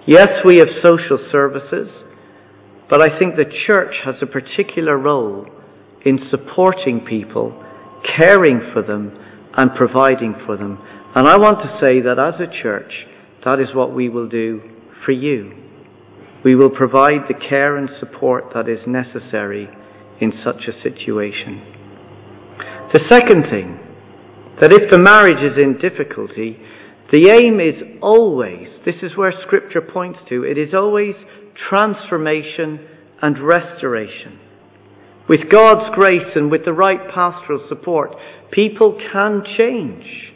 Yes, 0.07 0.29
we 0.45 0.57
have 0.57 0.69
social 0.83 1.19
services, 1.33 1.89
but 2.89 3.03
I 3.03 3.19
think 3.19 3.35
the 3.35 3.53
church 3.67 3.95
has 4.05 4.15
a 4.23 4.27
particular 4.27 4.97
role 4.97 5.47
in 6.05 6.21
supporting 6.31 7.01
people, 7.01 7.65
caring 8.17 8.61
for 8.73 8.83
them, 8.83 9.19
and 9.57 9.75
providing 9.75 10.37
for 10.47 10.57
them. 10.57 10.79
And 11.17 11.27
I 11.27 11.37
want 11.37 11.59
to 11.63 11.79
say 11.81 12.01
that 12.03 12.19
as 12.19 12.41
a 12.41 12.63
church, 12.63 12.93
that 13.45 13.59
is 13.59 13.75
what 13.75 13.95
we 13.95 14.09
will 14.09 14.29
do 14.29 14.63
for 15.05 15.13
you. 15.13 15.66
We 16.45 16.55
will 16.55 16.71
provide 16.71 17.29
the 17.29 17.35
care 17.35 17.77
and 17.77 17.89
support 17.99 18.53
that 18.55 18.69
is 18.69 18.87
necessary 18.87 19.69
in 20.21 20.33
such 20.45 20.69
a 20.69 20.83
situation. 20.83 21.63
The 22.93 23.01
second 23.11 23.45
thing, 23.51 23.81
that 24.61 24.73
if 24.73 24.91
the 24.91 24.99
marriage 24.99 25.43
is 25.43 25.59
in 25.59 25.79
difficulty, 25.79 26.59
the 27.13 27.29
aim 27.29 27.61
is 27.61 27.99
always, 28.01 28.69
this 28.85 28.97
is 29.03 29.17
where 29.17 29.33
Scripture 29.43 29.83
points 29.83 30.19
to, 30.29 30.45
it 30.45 30.57
is 30.57 30.73
always 30.73 31.15
transformation 31.69 32.81
and 33.23 33.39
restoration. 33.47 34.39
With 35.29 35.51
God's 35.51 35.95
grace 35.95 36.37
and 36.37 36.51
with 36.51 36.65
the 36.65 36.73
right 36.73 37.01
pastoral 37.13 37.65
support, 37.69 38.15
people 38.51 38.99
can 39.13 39.43
change. 39.57 40.33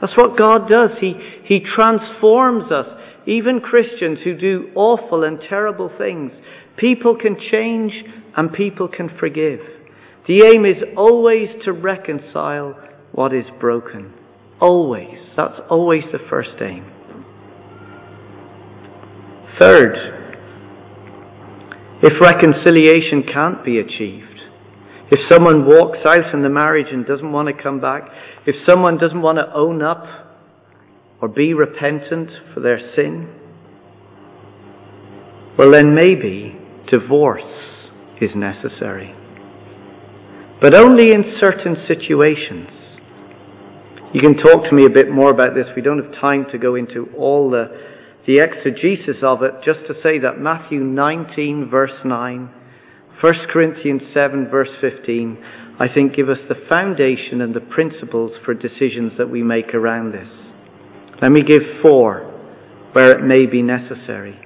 That's 0.00 0.16
what 0.16 0.38
God 0.38 0.68
does. 0.68 0.90
He, 1.00 1.14
he 1.44 1.60
transforms 1.60 2.70
us. 2.70 2.86
Even 3.30 3.60
Christians 3.60 4.18
who 4.24 4.36
do 4.36 4.72
awful 4.74 5.22
and 5.22 5.38
terrible 5.48 5.88
things, 5.96 6.32
people 6.76 7.16
can 7.16 7.36
change 7.52 7.92
and 8.36 8.52
people 8.52 8.88
can 8.88 9.08
forgive. 9.20 9.60
The 10.26 10.52
aim 10.52 10.66
is 10.66 10.82
always 10.96 11.48
to 11.64 11.72
reconcile 11.72 12.76
what 13.12 13.32
is 13.32 13.44
broken. 13.60 14.12
Always. 14.60 15.16
That's 15.36 15.60
always 15.70 16.02
the 16.10 16.18
first 16.28 16.60
aim. 16.60 16.90
Third, 19.60 19.94
if 22.02 22.20
reconciliation 22.20 23.22
can't 23.32 23.64
be 23.64 23.78
achieved, 23.78 24.26
if 25.12 25.20
someone 25.30 25.66
walks 25.66 25.98
out 26.04 26.34
in 26.34 26.42
the 26.42 26.48
marriage 26.48 26.88
and 26.90 27.06
doesn't 27.06 27.30
want 27.30 27.46
to 27.46 27.62
come 27.62 27.80
back, 27.80 28.08
if 28.44 28.56
someone 28.68 28.98
doesn't 28.98 29.22
want 29.22 29.38
to 29.38 29.54
own 29.54 29.82
up 29.82 30.29
or 31.20 31.28
be 31.28 31.54
repentant 31.54 32.30
for 32.54 32.60
their 32.60 32.78
sin, 32.96 33.28
well, 35.58 35.70
then 35.72 35.94
maybe 35.94 36.56
divorce 36.90 37.42
is 38.20 38.30
necessary. 38.34 39.14
But 40.60 40.74
only 40.74 41.12
in 41.12 41.36
certain 41.40 41.76
situations. 41.86 42.68
You 44.12 44.20
can 44.20 44.36
talk 44.36 44.68
to 44.68 44.74
me 44.74 44.84
a 44.84 44.90
bit 44.90 45.10
more 45.10 45.30
about 45.30 45.54
this. 45.54 45.66
We 45.76 45.82
don't 45.82 46.02
have 46.02 46.20
time 46.20 46.46
to 46.50 46.58
go 46.58 46.74
into 46.74 47.08
all 47.16 47.50
the, 47.50 47.66
the 48.26 48.40
exegesis 48.42 49.22
of 49.22 49.42
it, 49.42 49.52
just 49.64 49.80
to 49.86 49.94
say 50.02 50.18
that 50.18 50.38
Matthew 50.38 50.80
19, 50.80 51.68
verse 51.70 51.92
9, 52.04 52.50
1 53.20 53.34
Corinthians 53.52 54.02
7, 54.14 54.48
verse 54.50 54.70
15, 54.80 55.38
I 55.78 55.86
think 55.92 56.16
give 56.16 56.28
us 56.28 56.38
the 56.48 56.56
foundation 56.68 57.40
and 57.40 57.54
the 57.54 57.60
principles 57.60 58.32
for 58.44 58.52
decisions 58.54 59.12
that 59.18 59.30
we 59.30 59.42
make 59.42 59.74
around 59.74 60.12
this. 60.12 60.49
Let 61.22 61.30
me 61.32 61.42
give 61.42 61.62
four 61.82 62.22
where 62.92 63.18
it 63.18 63.24
may 63.24 63.46
be 63.46 63.62
necessary. 63.62 64.38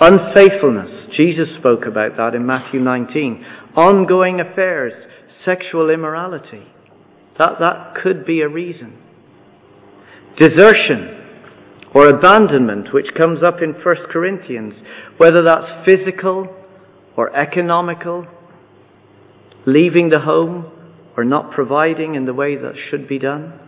Unfaithfulness, 0.00 1.14
Jesus 1.16 1.48
spoke 1.58 1.84
about 1.86 2.16
that 2.16 2.34
in 2.34 2.46
Matthew 2.46 2.80
19. 2.80 3.44
Ongoing 3.76 4.40
affairs, 4.40 4.92
sexual 5.44 5.90
immorality. 5.90 6.66
That, 7.38 7.58
that 7.60 7.94
could 8.02 8.24
be 8.26 8.40
a 8.40 8.48
reason. 8.48 8.98
Desertion 10.38 11.18
or 11.94 12.08
abandonment, 12.08 12.92
which 12.92 13.14
comes 13.16 13.42
up 13.42 13.62
in 13.62 13.70
1 13.72 13.96
Corinthians, 14.12 14.74
whether 15.16 15.42
that's 15.42 15.86
physical 15.86 16.54
or 17.16 17.34
economical, 17.36 18.26
leaving 19.66 20.10
the 20.10 20.20
home 20.20 20.70
or 21.16 21.24
not 21.24 21.50
providing 21.50 22.14
in 22.14 22.26
the 22.26 22.34
way 22.34 22.56
that 22.56 22.74
should 22.90 23.08
be 23.08 23.18
done. 23.18 23.58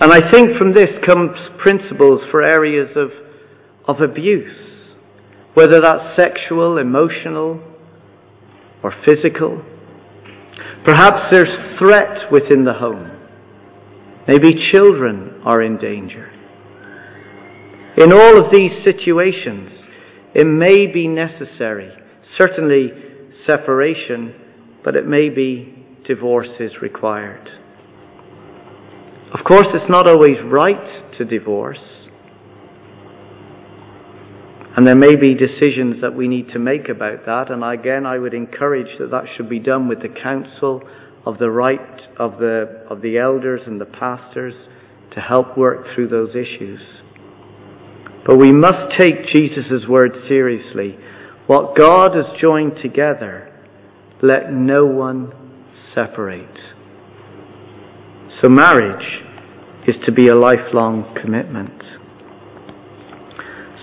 And 0.00 0.12
I 0.12 0.30
think 0.30 0.56
from 0.56 0.74
this 0.74 0.88
comes 1.06 1.36
principles 1.58 2.22
for 2.30 2.42
areas 2.42 2.96
of, 2.96 3.10
of 3.86 4.00
abuse, 4.00 4.56
whether 5.52 5.78
that's 5.80 6.16
sexual, 6.16 6.78
emotional, 6.78 7.60
or 8.82 8.94
physical. 9.06 9.62
Perhaps 10.86 11.30
there's 11.30 11.78
threat 11.78 12.32
within 12.32 12.64
the 12.64 12.72
home. 12.72 13.10
Maybe 14.26 14.70
children 14.72 15.42
are 15.44 15.62
in 15.62 15.76
danger. 15.76 16.30
In 17.98 18.12
all 18.12 18.42
of 18.42 18.50
these 18.50 18.82
situations, 18.84 19.70
it 20.34 20.46
may 20.46 20.86
be 20.86 21.08
necessary, 21.08 21.92
certainly 22.38 22.90
separation, 23.46 24.34
but 24.82 24.96
it 24.96 25.06
may 25.06 25.28
be 25.28 25.84
divorce 26.06 26.48
is 26.58 26.72
required. 26.80 27.59
Of 29.32 29.44
course, 29.44 29.66
it's 29.74 29.90
not 29.90 30.08
always 30.08 30.36
right 30.44 31.16
to 31.18 31.24
divorce. 31.24 31.78
And 34.76 34.86
there 34.86 34.96
may 34.96 35.14
be 35.14 35.34
decisions 35.34 36.00
that 36.00 36.14
we 36.14 36.26
need 36.26 36.48
to 36.48 36.58
make 36.58 36.88
about 36.88 37.26
that. 37.26 37.50
And 37.50 37.62
again, 37.62 38.06
I 38.06 38.18
would 38.18 38.34
encourage 38.34 38.98
that 38.98 39.10
that 39.10 39.24
should 39.36 39.48
be 39.48 39.58
done 39.58 39.88
with 39.88 40.02
the 40.02 40.08
counsel 40.08 40.82
of 41.26 41.38
the 41.38 41.50
right 41.50 42.00
of 42.18 42.38
the, 42.38 42.84
of 42.88 43.02
the 43.02 43.18
elders 43.18 43.60
and 43.66 43.80
the 43.80 43.84
pastors 43.84 44.54
to 45.14 45.20
help 45.20 45.56
work 45.58 45.86
through 45.94 46.08
those 46.08 46.30
issues. 46.30 46.80
But 48.26 48.36
we 48.36 48.52
must 48.52 48.98
take 48.98 49.26
Jesus' 49.32 49.86
word 49.88 50.12
seriously. 50.28 50.96
What 51.46 51.76
God 51.76 52.14
has 52.14 52.40
joined 52.40 52.76
together, 52.82 53.52
let 54.22 54.52
no 54.52 54.86
one 54.86 55.32
separate. 55.94 56.58
So 58.40 58.48
marriage 58.48 59.24
is 59.88 59.96
to 60.06 60.12
be 60.12 60.28
a 60.28 60.34
lifelong 60.34 61.16
commitment. 61.20 61.82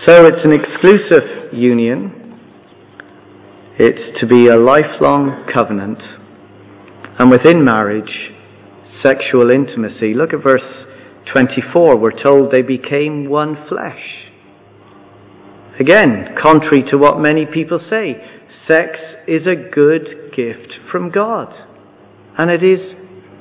So 0.05 0.25
it's 0.25 0.45
an 0.45 0.53
exclusive 0.53 1.53
union. 1.53 2.39
It's 3.77 4.19
to 4.19 4.25
be 4.25 4.47
a 4.47 4.57
lifelong 4.57 5.45
covenant. 5.53 5.99
And 7.19 7.29
within 7.29 7.65
marriage, 7.65 8.31
sexual 9.03 9.51
intimacy. 9.51 10.13
Look 10.13 10.33
at 10.33 10.43
verse 10.43 10.85
24. 11.33 11.97
We're 11.97 12.23
told 12.23 12.51
they 12.51 12.61
became 12.61 13.29
one 13.29 13.57
flesh. 13.67 14.01
Again, 15.79 16.35
contrary 16.41 16.83
to 16.89 16.97
what 16.97 17.19
many 17.19 17.45
people 17.45 17.79
say, 17.89 18.15
sex 18.67 18.97
is 19.27 19.43
a 19.45 19.69
good 19.69 20.33
gift 20.35 20.73
from 20.91 21.11
God. 21.11 21.53
And 22.37 22.49
it 22.49 22.63
is 22.63 22.79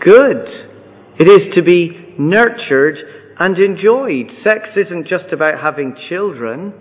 good. 0.04 0.75
It 1.18 1.28
is 1.28 1.54
to 1.54 1.62
be 1.62 2.14
nurtured 2.18 2.98
and 3.38 3.58
enjoyed. 3.58 4.30
Sex 4.44 4.68
isn't 4.76 5.08
just 5.08 5.32
about 5.32 5.60
having 5.62 5.96
children. 6.08 6.74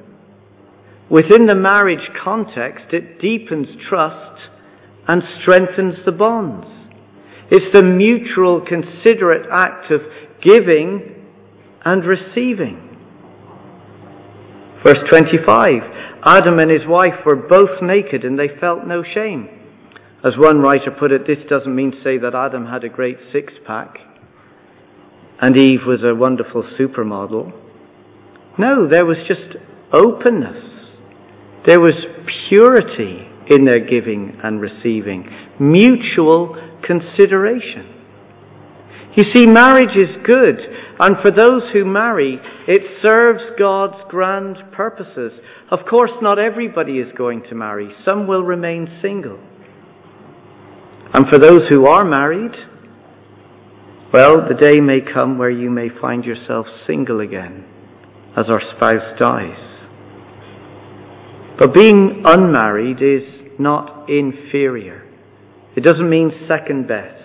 Within 1.09 1.45
the 1.45 1.55
marriage 1.55 2.09
context, 2.21 2.93
it 2.93 3.19
deepens 3.21 3.67
trust 3.87 4.41
and 5.07 5.21
strengthens 5.41 5.95
the 6.05 6.11
bonds. 6.11 6.67
It's 7.51 7.73
the 7.73 7.83
mutual, 7.83 8.61
considerate 8.61 9.47
act 9.51 9.91
of 9.91 10.01
giving 10.41 11.25
and 11.85 12.03
receiving. 12.03 12.81
Verse 14.83 14.97
25 15.09 15.81
Adam 16.25 16.59
and 16.59 16.71
his 16.71 16.87
wife 16.87 17.23
were 17.25 17.35
both 17.35 17.81
naked 17.81 18.25
and 18.25 18.37
they 18.37 18.49
felt 18.59 18.85
no 18.85 19.03
shame. 19.03 19.47
As 20.23 20.33
one 20.37 20.59
writer 20.59 20.89
put 20.91 21.11
it, 21.11 21.27
this 21.27 21.47
doesn't 21.47 21.75
mean 21.75 21.91
to 21.91 22.03
say 22.03 22.17
that 22.17 22.33
Adam 22.33 22.65
had 22.65 22.83
a 22.83 22.89
great 22.89 23.17
six 23.31 23.53
pack 23.65 23.99
and 25.41 25.57
Eve 25.57 25.81
was 25.85 26.03
a 26.03 26.15
wonderful 26.15 26.63
supermodel. 26.79 27.51
No, 28.57 28.87
there 28.89 29.05
was 29.05 29.17
just 29.27 29.57
openness. 29.91 30.63
There 31.65 31.79
was 31.79 31.95
purity 32.47 33.27
in 33.49 33.65
their 33.65 33.85
giving 33.85 34.39
and 34.43 34.61
receiving, 34.61 35.29
mutual 35.59 36.55
consideration. 36.83 37.91
You 39.15 39.23
see, 39.33 39.45
marriage 39.47 39.95
is 39.95 40.15
good, 40.25 40.57
and 40.99 41.15
for 41.21 41.31
those 41.31 41.63
who 41.71 41.85
marry, 41.85 42.39
it 42.67 43.01
serves 43.01 43.41
God's 43.57 44.03
grand 44.09 44.57
purposes. 44.73 45.31
Of 45.71 45.79
course, 45.89 46.11
not 46.21 46.37
everybody 46.37 46.99
is 46.99 47.11
going 47.17 47.43
to 47.49 47.55
marry, 47.55 47.91
some 48.03 48.27
will 48.27 48.43
remain 48.43 48.99
single. 49.01 49.39
And 51.13 51.27
for 51.29 51.39
those 51.39 51.61
who 51.69 51.85
are 51.87 52.03
married, 52.03 52.51
well, 54.13 54.47
the 54.47 54.53
day 54.53 54.79
may 54.79 54.99
come 55.01 55.37
where 55.37 55.49
you 55.49 55.69
may 55.69 55.89
find 55.89 56.23
yourself 56.23 56.67
single 56.87 57.19
again 57.19 57.65
as 58.37 58.49
our 58.49 58.61
spouse 58.75 59.17
dies. 59.17 59.75
But 61.57 61.73
being 61.73 62.23
unmarried 62.25 63.01
is 63.01 63.23
not 63.59 64.09
inferior. 64.09 65.03
It 65.75 65.81
doesn't 65.81 66.09
mean 66.09 66.31
second 66.47 66.87
best. 66.87 67.21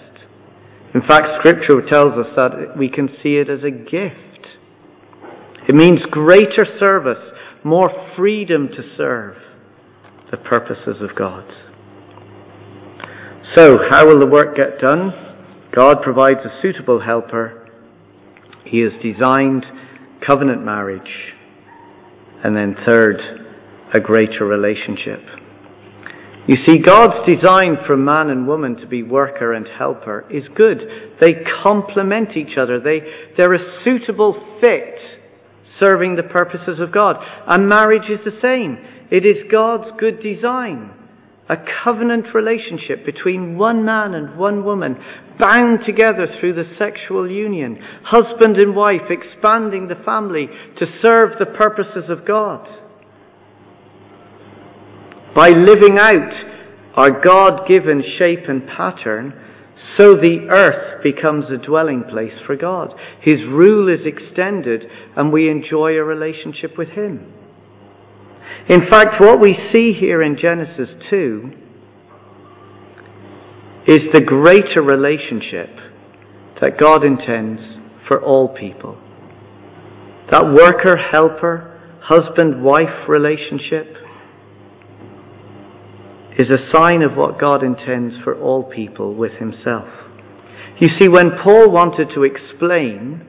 In 0.95 1.03
fact, 1.03 1.39
Scripture 1.39 1.83
tells 1.89 2.15
us 2.15 2.33
that 2.37 2.77
we 2.77 2.89
can 2.89 3.09
see 3.23 3.37
it 3.37 3.49
as 3.49 3.63
a 3.63 3.71
gift. 3.71 4.47
It 5.69 5.75
means 5.75 6.01
greater 6.11 6.67
service, 6.79 7.33
more 7.63 7.91
freedom 8.17 8.69
to 8.69 8.83
serve 8.97 9.37
the 10.31 10.37
purposes 10.37 11.01
of 11.01 11.15
God. 11.17 11.45
So, 13.55 13.79
how 13.91 14.07
will 14.07 14.21
the 14.21 14.27
work 14.27 14.57
get 14.57 14.81
done? 14.81 15.30
God 15.75 16.03
provides 16.03 16.41
a 16.45 16.61
suitable 16.61 17.01
helper. 17.01 17.69
He 18.65 18.81
has 18.81 18.93
designed 19.03 19.65
covenant 20.27 20.65
marriage. 20.65 21.33
And 22.43 22.57
then, 22.57 22.77
third, 22.87 23.21
a 23.95 24.01
greater 24.01 24.45
relationship. 24.45 25.21
You 26.49 26.57
see, 26.67 26.79
God's 26.79 27.29
design 27.29 27.77
for 27.87 27.97
man 27.97 28.31
and 28.31 28.49
woman 28.49 28.77
to 28.77 28.87
be 28.87 29.03
worker 29.03 29.53
and 29.53 29.67
helper 29.79 30.27
is 30.31 30.45
good. 30.57 30.79
They 31.21 31.45
complement 31.63 32.37
each 32.37 32.57
other. 32.57 32.81
They, 32.81 33.01
they're 33.37 33.55
a 33.55 33.85
suitable 33.85 34.59
fit 34.61 34.97
serving 35.79 36.17
the 36.17 36.25
purposes 36.25 36.81
of 36.81 36.93
God. 36.93 37.17
And 37.47 37.69
marriage 37.69 38.11
is 38.11 38.21
the 38.25 38.39
same. 38.43 38.79
It 39.11 39.25
is 39.25 39.51
God's 39.51 39.91
good 39.99 40.23
design 40.23 40.93
a 41.51 41.57
covenant 41.83 42.33
relationship 42.33 43.05
between 43.05 43.59
one 43.59 43.85
man 43.85 44.15
and 44.15 44.39
one 44.39 44.65
woman, 44.65 44.97
bound 45.41 45.81
together 45.87 46.27
through 46.39 46.55
the 46.55 46.71
sexual 46.79 47.31
union, 47.31 47.79
husband 48.05 48.57
and 48.57 48.77
wife 48.77 49.11
expanding 49.11 49.89
the 49.89 50.03
family 50.05 50.47
to 50.79 50.87
serve 51.03 51.39
the 51.39 51.47
purposes 51.47 52.09
of 52.09 52.27
God. 52.27 52.69
By 55.35 55.51
living 55.51 55.99
out 55.99 56.33
our 56.95 57.23
God 57.23 57.69
given 57.69 58.03
shape 58.19 58.49
and 58.49 58.67
pattern, 58.67 59.33
so 59.97 60.15
the 60.15 60.49
earth 60.51 61.03
becomes 61.03 61.47
a 61.51 61.57
dwelling 61.57 62.05
place 62.11 62.35
for 62.47 62.57
God. 62.57 62.93
His 63.23 63.41
rule 63.49 63.89
is 63.89 64.05
extended 64.05 64.85
and 65.17 65.33
we 65.33 65.49
enjoy 65.49 65.93
a 65.93 66.05
relationship 66.05 66.77
with 66.77 66.91
Him. 66.91 67.33
In 68.69 68.89
fact, 68.91 69.21
what 69.21 69.41
we 69.41 69.57
see 69.73 69.93
here 69.93 70.23
in 70.23 70.37
Genesis 70.37 70.91
2 71.09 71.60
is 73.91 74.07
the 74.13 74.21
greater 74.21 74.85
relationship 74.85 75.69
that 76.61 76.79
God 76.79 77.05
intends 77.05 77.61
for 78.07 78.23
all 78.23 78.47
people. 78.47 78.97
That 80.31 80.45
worker 80.45 80.97
helper, 80.97 81.99
husband 82.01 82.63
wife 82.63 83.09
relationship 83.09 83.97
is 86.39 86.49
a 86.51 86.71
sign 86.73 87.03
of 87.03 87.17
what 87.17 87.41
God 87.41 87.65
intends 87.65 88.15
for 88.23 88.41
all 88.41 88.63
people 88.63 89.13
with 89.13 89.33
Himself. 89.33 89.89
You 90.79 90.89
see, 90.97 91.09
when 91.09 91.33
Paul 91.43 91.73
wanted 91.73 92.15
to 92.15 92.23
explain 92.23 93.27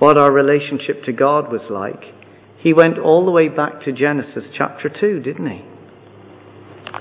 what 0.00 0.18
our 0.18 0.32
relationship 0.32 1.04
to 1.04 1.12
God 1.12 1.52
was 1.52 1.70
like, 1.70 2.12
he 2.58 2.72
went 2.72 2.98
all 2.98 3.24
the 3.24 3.30
way 3.30 3.48
back 3.48 3.84
to 3.84 3.92
Genesis 3.92 4.42
chapter 4.58 4.88
2, 4.88 5.20
didn't 5.20 5.50
he? 5.50 5.73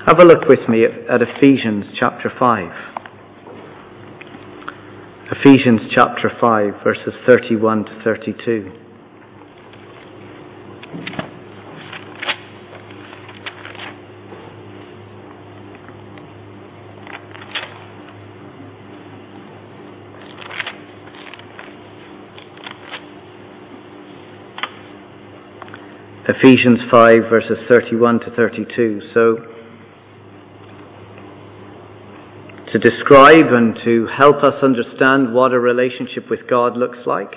Have 0.06 0.20
a 0.20 0.26
look 0.26 0.50
with 0.50 0.68
me 0.68 0.84
at, 0.84 0.92
at 1.10 1.22
Ephesians 1.22 1.86
chapter 1.98 2.30
5. 2.38 2.72
Ephesians 5.32 5.80
chapter 5.96 6.30
5, 6.42 6.84
verses 6.84 7.14
31 7.26 7.86
to 7.86 8.02
32. 8.04 8.72
Ephesians 26.28 26.80
5, 26.92 27.18
verses 27.30 27.58
31 27.70 28.20
to 28.20 28.32
32. 28.36 29.02
So, 29.14 29.53
to 32.74 32.80
describe 32.80 33.54
and 33.54 33.78
to 33.86 34.08
help 34.08 34.38
us 34.38 34.64
understand 34.64 35.32
what 35.32 35.54
a 35.54 35.60
relationship 35.60 36.28
with 36.28 36.50
God 36.50 36.76
looks 36.76 36.98
like, 37.06 37.36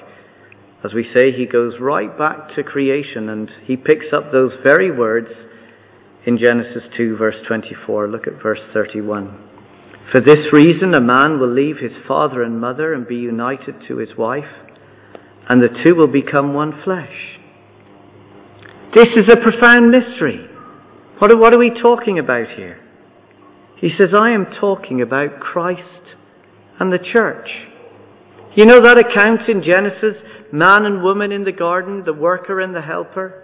as 0.82 0.94
we 0.94 1.04
say, 1.14 1.30
he 1.30 1.44
goes 1.44 1.74
right 1.78 2.16
back 2.16 2.54
to 2.54 2.62
creation 2.62 3.28
and 3.28 3.50
he 3.64 3.76
picks 3.76 4.06
up 4.14 4.32
those 4.32 4.52
very 4.62 4.90
words 4.90 5.28
in 6.24 6.38
Genesis 6.38 6.84
2, 6.96 7.18
verse 7.18 7.36
24. 7.46 8.08
Look 8.08 8.26
at 8.26 8.42
verse 8.42 8.60
31. 8.72 9.38
For 10.10 10.22
this 10.22 10.52
reason, 10.52 10.94
a 10.94 11.00
man 11.02 11.38
will 11.38 11.52
leave 11.52 11.78
his 11.78 11.92
father 12.08 12.42
and 12.42 12.58
mother 12.58 12.94
and 12.94 13.06
be 13.06 13.16
united 13.16 13.74
to 13.88 13.98
his 13.98 14.16
wife, 14.16 14.44
and 15.50 15.60
the 15.60 15.82
two 15.84 15.94
will 15.94 16.06
become 16.06 16.54
one 16.54 16.80
flesh. 16.82 17.38
This 18.94 19.08
is 19.16 19.28
a 19.30 19.36
profound 19.36 19.90
mystery. 19.90 20.48
What 21.18 21.30
are, 21.30 21.36
what 21.36 21.52
are 21.52 21.58
we 21.58 21.70
talking 21.82 22.18
about 22.18 22.48
here? 22.56 22.85
He 23.76 23.90
says, 23.98 24.10
I 24.18 24.30
am 24.30 24.46
talking 24.58 25.02
about 25.02 25.40
Christ 25.40 26.16
and 26.80 26.92
the 26.92 26.98
church. 26.98 27.48
You 28.54 28.64
know 28.64 28.80
that 28.80 28.98
account 28.98 29.48
in 29.48 29.62
Genesis, 29.62 30.16
man 30.50 30.86
and 30.86 31.02
woman 31.02 31.30
in 31.30 31.44
the 31.44 31.52
garden, 31.52 32.04
the 32.04 32.14
worker 32.14 32.60
and 32.60 32.74
the 32.74 32.80
helper? 32.80 33.42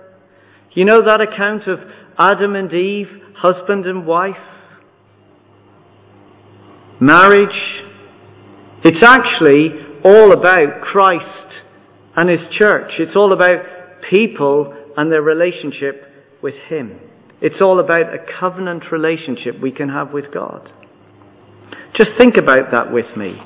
You 0.72 0.86
know 0.86 1.04
that 1.04 1.20
account 1.20 1.68
of 1.68 1.80
Adam 2.18 2.56
and 2.56 2.72
Eve, 2.72 3.08
husband 3.36 3.86
and 3.86 4.06
wife? 4.06 4.36
Marriage. 6.98 7.84
It's 8.84 9.04
actually 9.04 9.68
all 10.02 10.32
about 10.32 10.80
Christ 10.80 11.62
and 12.16 12.30
His 12.30 12.40
church. 12.58 12.92
It's 12.98 13.14
all 13.14 13.34
about 13.34 13.64
people 14.10 14.74
and 14.96 15.12
their 15.12 15.22
relationship 15.22 16.04
with 16.42 16.54
Him. 16.68 16.98
It's 17.42 17.60
all 17.60 17.80
about 17.80 18.14
a 18.14 18.24
covenant 18.38 18.84
relationship 18.92 19.60
we 19.60 19.72
can 19.72 19.88
have 19.88 20.12
with 20.12 20.32
God. 20.32 20.70
Just 21.96 22.10
think 22.16 22.36
about 22.36 22.70
that 22.70 22.92
with 22.92 23.16
me 23.16 23.36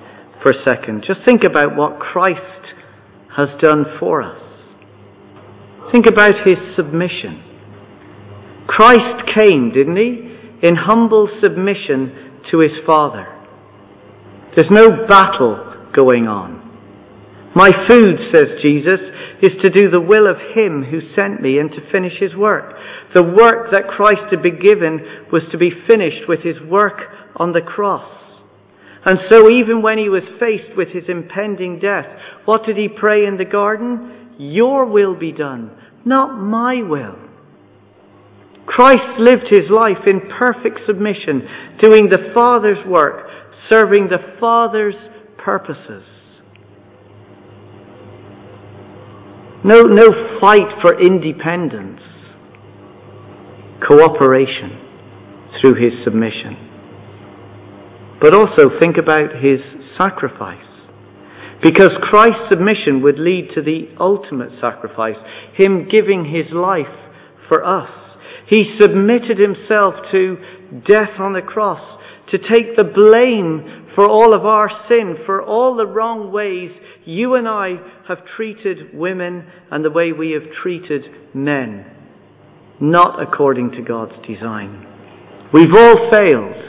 for 0.42 0.52
a 0.52 0.64
second. 0.64 1.02
Just 1.06 1.20
think 1.24 1.44
about 1.44 1.74
what 1.76 1.98
Christ 1.98 2.74
has 3.36 3.48
done 3.60 3.86
for 3.98 4.22
us. 4.22 4.40
Think 5.92 6.06
about 6.06 6.34
His 6.46 6.58
submission. 6.76 7.42
Christ 8.66 9.24
came, 9.34 9.72
didn't 9.72 9.96
He? 9.96 10.68
In 10.68 10.76
humble 10.76 11.28
submission 11.42 12.42
to 12.50 12.60
His 12.60 12.72
Father. 12.86 13.26
There's 14.54 14.70
no 14.70 15.06
battle 15.08 15.88
going 15.94 16.26
on. 16.28 16.65
My 17.56 17.70
food, 17.88 18.18
says 18.34 18.60
Jesus, 18.60 19.00
is 19.40 19.52
to 19.62 19.70
do 19.70 19.88
the 19.88 19.98
will 19.98 20.30
of 20.30 20.36
Him 20.54 20.84
who 20.84 21.00
sent 21.14 21.40
me 21.40 21.58
and 21.58 21.70
to 21.70 21.90
finish 21.90 22.20
His 22.20 22.36
work. 22.36 22.74
The 23.14 23.22
work 23.22 23.72
that 23.72 23.88
Christ 23.88 24.30
had 24.30 24.42
been 24.42 24.60
given 24.60 25.00
was 25.32 25.40
to 25.52 25.56
be 25.56 25.70
finished 25.88 26.28
with 26.28 26.40
His 26.40 26.60
work 26.60 27.00
on 27.34 27.54
the 27.54 27.62
cross. 27.62 28.12
And 29.06 29.20
so 29.30 29.48
even 29.50 29.80
when 29.80 29.96
He 29.96 30.10
was 30.10 30.22
faced 30.38 30.76
with 30.76 30.88
His 30.88 31.04
impending 31.08 31.78
death, 31.78 32.04
what 32.44 32.66
did 32.66 32.76
He 32.76 32.88
pray 32.88 33.24
in 33.24 33.38
the 33.38 33.46
garden? 33.46 34.34
Your 34.38 34.84
will 34.84 35.14
be 35.14 35.32
done, 35.32 35.70
not 36.04 36.38
my 36.38 36.82
will. 36.82 37.16
Christ 38.66 39.18
lived 39.18 39.46
His 39.48 39.70
life 39.70 40.06
in 40.06 40.28
perfect 40.38 40.80
submission, 40.86 41.48
doing 41.80 42.10
the 42.10 42.32
Father's 42.34 42.86
work, 42.86 43.30
serving 43.70 44.08
the 44.08 44.36
Father's 44.38 44.96
purposes. 45.38 46.04
No, 49.66 49.82
no 49.82 50.38
fight 50.40 50.80
for 50.80 51.00
independence. 51.00 52.00
Cooperation 53.84 54.80
through 55.60 55.74
his 55.74 56.04
submission. 56.04 56.56
But 58.20 58.32
also 58.32 58.78
think 58.78 58.96
about 58.96 59.42
his 59.42 59.58
sacrifice. 59.98 60.64
Because 61.62 61.90
Christ's 62.00 62.48
submission 62.48 63.02
would 63.02 63.18
lead 63.18 63.50
to 63.56 63.62
the 63.62 63.88
ultimate 63.98 64.52
sacrifice, 64.60 65.16
him 65.54 65.88
giving 65.88 66.24
his 66.26 66.52
life 66.52 66.86
for 67.48 67.64
us. 67.64 67.90
He 68.48 68.76
submitted 68.80 69.36
himself 69.36 69.94
to 70.12 70.36
death 70.86 71.18
on 71.18 71.32
the 71.32 71.42
cross 71.42 71.98
to 72.30 72.38
take 72.38 72.76
the 72.76 72.84
blame 72.84 73.88
for 73.96 74.06
all 74.06 74.32
of 74.32 74.46
our 74.46 74.70
sin, 74.88 75.16
for 75.26 75.42
all 75.42 75.74
the 75.74 75.86
wrong 75.86 76.30
ways 76.30 76.70
you 77.04 77.34
and 77.34 77.48
I 77.48 77.78
have 78.08 78.18
treated 78.36 78.94
women 78.94 79.46
and 79.70 79.84
the 79.84 79.90
way 79.90 80.12
we 80.12 80.32
have 80.32 80.52
treated 80.62 81.04
men, 81.34 81.84
not 82.80 83.20
according 83.20 83.72
to 83.72 83.82
God's 83.82 84.14
design. 84.26 84.86
We've 85.52 85.74
all 85.74 86.10
failed. 86.10 86.62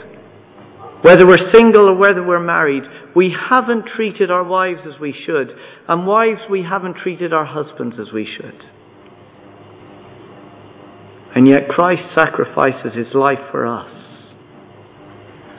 Whether 1.02 1.26
we're 1.26 1.52
single 1.54 1.88
or 1.88 1.94
whether 1.94 2.26
we're 2.26 2.42
married, 2.42 2.82
we 3.14 3.34
haven't 3.50 3.86
treated 3.94 4.30
our 4.30 4.42
wives 4.42 4.80
as 4.84 5.00
we 5.00 5.14
should, 5.26 5.48
and 5.86 6.06
wives, 6.06 6.40
we 6.50 6.62
haven't 6.62 6.96
treated 6.96 7.32
our 7.32 7.46
husbands 7.46 7.96
as 8.00 8.12
we 8.12 8.26
should. 8.26 8.64
And 11.36 11.46
yet 11.46 11.68
Christ 11.68 12.02
sacrifices 12.16 12.94
his 12.96 13.14
life 13.14 13.38
for 13.52 13.66
us 13.66 13.90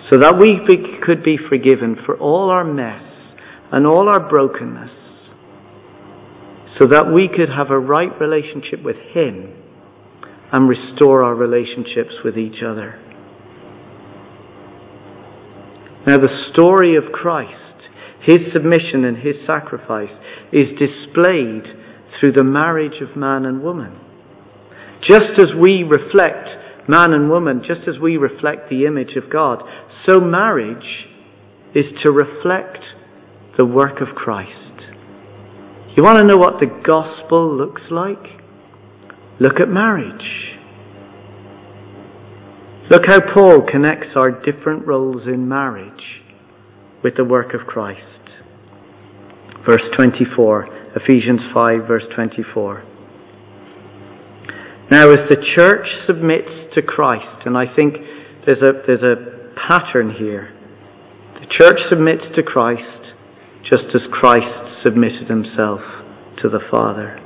so 0.09 0.17
that 0.17 0.37
we 0.39 0.59
could 1.05 1.23
be 1.23 1.37
forgiven 1.49 1.95
for 2.05 2.17
all 2.17 2.49
our 2.49 2.63
mess 2.63 3.03
and 3.71 3.85
all 3.85 4.09
our 4.09 4.27
brokenness, 4.27 4.91
so 6.77 6.85
that 6.87 7.11
we 7.11 7.27
could 7.27 7.49
have 7.49 7.71
a 7.71 7.79
right 7.79 8.19
relationship 8.19 8.83
with 8.83 8.97
Him 9.13 9.53
and 10.51 10.69
restore 10.69 11.23
our 11.23 11.35
relationships 11.35 12.15
with 12.23 12.37
each 12.37 12.61
other. 12.63 12.99
Now, 16.07 16.17
the 16.17 16.49
story 16.51 16.95
of 16.95 17.11
Christ, 17.11 17.89
His 18.21 18.39
submission 18.53 19.05
and 19.05 19.17
His 19.17 19.35
sacrifice, 19.45 20.11
is 20.51 20.69
displayed 20.77 21.63
through 22.19 22.31
the 22.33 22.43
marriage 22.43 23.01
of 23.01 23.15
man 23.15 23.45
and 23.45 23.61
woman. 23.61 23.99
Just 25.01 25.39
as 25.39 25.55
we 25.59 25.83
reflect 25.83 26.49
man 26.89 27.13
and 27.13 27.29
woman, 27.29 27.61
just 27.65 27.87
as 27.87 27.99
we 27.99 28.17
reflect 28.17 28.69
the 28.69 28.85
image 28.85 29.15
of 29.15 29.29
God, 29.31 29.61
so 30.05 30.19
marriage 30.19 31.07
is 31.75 31.85
to 32.01 32.11
reflect 32.11 32.79
the 33.57 33.65
work 33.65 34.01
of 34.01 34.15
Christ. 34.15 34.68
You 35.95 36.03
want 36.03 36.19
to 36.19 36.25
know 36.25 36.37
what 36.37 36.59
the 36.59 36.67
gospel 36.85 37.55
looks 37.55 37.81
like? 37.89 38.39
Look 39.39 39.59
at 39.59 39.69
marriage. 39.69 40.57
Look 42.89 43.03
how 43.07 43.19
Paul 43.33 43.63
connects 43.69 44.15
our 44.15 44.31
different 44.31 44.85
roles 44.85 45.27
in 45.27 45.47
marriage 45.47 46.21
with 47.03 47.15
the 47.17 47.23
work 47.23 47.53
of 47.53 47.67
Christ. 47.67 48.01
Verse 49.65 49.83
24, 49.95 50.91
Ephesians 50.95 51.41
5, 51.53 51.87
verse 51.87 52.03
24. 52.15 52.83
Now, 54.91 55.11
as 55.11 55.29
the 55.29 55.37
church 55.55 55.87
submits 56.07 56.73
to 56.73 56.81
Christ, 56.81 57.45
and 57.45 57.57
I 57.57 57.73
think 57.75 57.95
there's 58.45 58.61
a, 58.61 58.81
there's 58.87 59.03
a 59.03 59.53
pattern 59.67 60.15
here. 60.17 60.53
The 61.39 61.45
church 61.45 61.79
submits 61.89 62.23
to 62.35 62.43
Christ 62.43 63.08
just 63.63 63.95
as 63.95 64.01
Christ 64.11 64.83
submitted 64.83 65.27
himself 65.27 65.81
to 66.41 66.49
the 66.49 66.61
Father. 66.71 67.19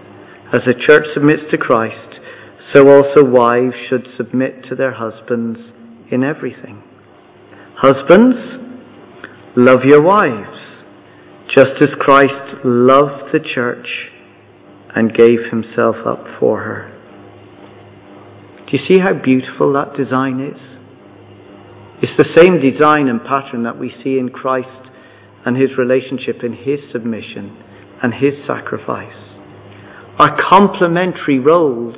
As 0.53 0.61
the 0.65 0.73
church 0.73 1.05
submits 1.13 1.43
to 1.51 1.57
Christ, 1.57 2.19
so 2.73 2.89
also 2.89 3.23
wives 3.23 3.75
should 3.89 4.07
submit 4.17 4.65
to 4.69 4.75
their 4.75 4.93
husbands 4.93 5.59
in 6.11 6.23
everything. 6.23 6.83
Husbands, 7.75 8.37
love 9.55 9.79
your 9.83 10.01
wives, 10.01 10.57
just 11.53 11.81
as 11.81 11.89
Christ 11.99 12.63
loved 12.63 13.33
the 13.33 13.39
church 13.53 13.87
and 14.95 15.13
gave 15.13 15.39
himself 15.49 15.95
up 16.05 16.23
for 16.39 16.61
her. 16.61 16.89
Do 18.65 18.77
you 18.77 18.85
see 18.87 18.99
how 18.99 19.13
beautiful 19.13 19.73
that 19.73 19.97
design 19.97 20.39
is? 20.39 20.61
It's 22.01 22.17
the 22.17 22.33
same 22.35 22.59
design 22.59 23.07
and 23.07 23.23
pattern 23.23 23.63
that 23.63 23.79
we 23.79 23.93
see 24.03 24.17
in 24.17 24.29
Christ 24.29 24.89
and 25.45 25.57
his 25.57 25.77
relationship 25.77 26.43
in 26.43 26.53
his 26.53 26.79
submission 26.91 27.57
and 28.01 28.13
his 28.13 28.33
sacrifice. 28.47 29.15
Our 30.19 30.37
complementary 30.49 31.39
roles 31.39 31.95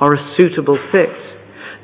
are 0.00 0.14
a 0.14 0.34
suitable 0.36 0.78
fit, 0.92 1.36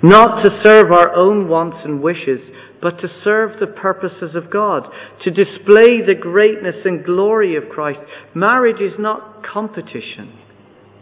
not 0.03 0.43
to 0.43 0.61
serve 0.65 0.91
our 0.91 1.15
own 1.15 1.49
wants 1.49 1.79
and 1.85 2.03
wishes, 2.03 2.41
but 2.81 3.01
to 3.01 3.09
serve 3.23 3.61
the 3.61 3.67
purposes 3.67 4.35
of 4.35 4.51
God, 4.51 4.89
to 5.23 5.31
display 5.31 6.01
the 6.05 6.17
greatness 6.21 6.77
and 6.85 7.05
glory 7.05 7.55
of 7.55 7.69
Christ. 7.69 8.01
Marriage 8.35 8.81
is 8.81 8.99
not 8.99 9.45
competition, 9.47 10.37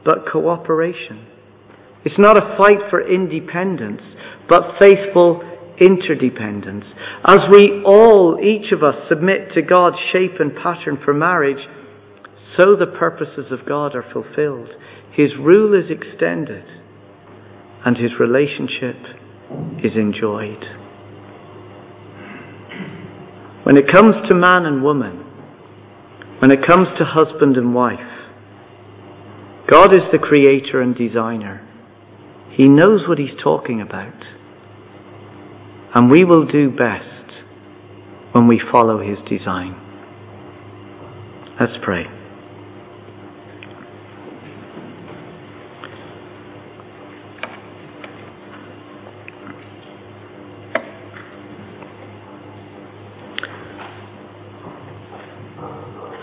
but 0.05 0.31
cooperation. 0.31 1.27
It's 2.05 2.19
not 2.19 2.37
a 2.37 2.57
fight 2.59 2.91
for 2.91 3.07
independence, 3.07 4.03
but 4.49 4.79
faithful 4.79 5.43
interdependence. 5.81 6.85
As 7.25 7.39
we 7.51 7.83
all, 7.85 8.39
each 8.43 8.73
of 8.73 8.83
us, 8.83 8.95
submit 9.09 9.53
to 9.55 9.63
God's 9.63 9.97
shape 10.13 10.39
and 10.39 10.55
pattern 10.55 10.99
for 11.05 11.15
marriage, 11.15 11.67
so 12.57 12.77
the 12.77 12.87
purposes 12.87 13.51
of 13.51 13.67
God 13.67 13.95
are 13.95 14.05
fulfilled. 14.13 14.69
His 15.13 15.31
rule 15.39 15.75
is 15.75 15.91
extended, 15.91 16.65
and 17.85 17.97
his 17.97 18.13
relationship 18.21 18.97
is 19.83 19.97
enjoyed. 19.97 20.65
When 23.65 23.77
it 23.77 23.91
comes 23.91 24.15
to 24.29 24.35
man 24.35 24.67
and 24.67 24.83
woman, 24.83 25.25
when 26.41 26.51
it 26.51 26.67
comes 26.67 26.89
to 26.99 27.05
husband 27.05 27.57
and 27.57 27.75
wife, 27.75 27.99
God 29.71 29.93
is 29.93 30.05
the 30.11 30.19
creator 30.19 30.81
and 30.81 30.95
designer. 30.97 31.67
He 32.53 32.69
knows 32.69 33.07
what 33.07 33.19
he's 33.19 33.39
talking 33.43 33.81
about. 33.81 34.15
And 35.95 36.11
we 36.11 36.25
will 36.25 36.47
do 36.47 36.71
best 36.71 37.33
when 38.33 38.47
we 38.47 38.61
follow 38.71 39.01
his 39.01 39.19
design. 39.29 39.75
Let's 41.61 41.77
pray. 41.83 42.05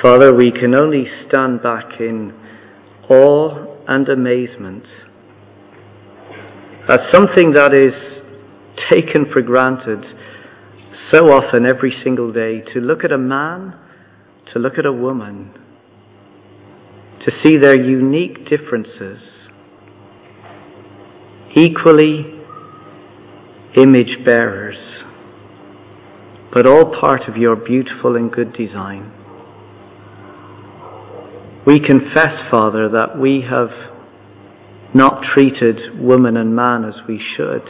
Father, 0.01 0.33
we 0.33 0.51
can 0.51 0.73
only 0.73 1.05
stand 1.27 1.61
back 1.61 1.99
in 1.99 2.33
awe 3.09 3.65
and 3.87 4.07
amazement 4.07 4.85
at 6.87 6.99
something 7.11 7.51
that 7.51 7.73
is 7.73 8.16
taken 8.91 9.25
for 9.31 9.41
granted 9.41 10.03
so 11.11 11.27
often 11.27 11.65
every 11.65 11.93
single 12.03 12.31
day 12.31 12.61
to 12.73 12.79
look 12.79 13.03
at 13.03 13.11
a 13.11 13.17
man, 13.17 13.73
to 14.53 14.59
look 14.59 14.77
at 14.77 14.85
a 14.85 14.91
woman, 14.91 15.51
to 17.25 17.31
see 17.43 17.57
their 17.57 17.79
unique 17.79 18.49
differences, 18.49 19.19
equally 21.55 22.33
image 23.75 24.25
bearers, 24.25 24.77
but 26.53 26.65
all 26.65 26.93
part 26.99 27.27
of 27.27 27.37
your 27.37 27.55
beautiful 27.55 28.15
and 28.15 28.31
good 28.31 28.53
design. 28.53 29.11
We 31.65 31.79
confess, 31.79 32.49
Father, 32.49 32.89
that 32.89 33.19
we 33.19 33.45
have 33.49 33.69
not 34.93 35.21
treated 35.33 35.99
woman 35.99 36.37
and 36.37 36.55
man 36.55 36.85
as 36.85 36.95
we 37.07 37.21
should 37.35 37.61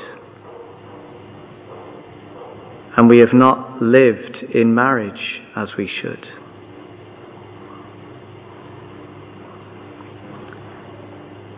and 2.97 3.07
we 3.07 3.19
have 3.19 3.33
not 3.33 3.79
lived 3.79 4.37
in 4.55 4.73
marriage 4.73 5.41
as 5.55 5.69
we 5.77 5.87
should. 6.01 6.25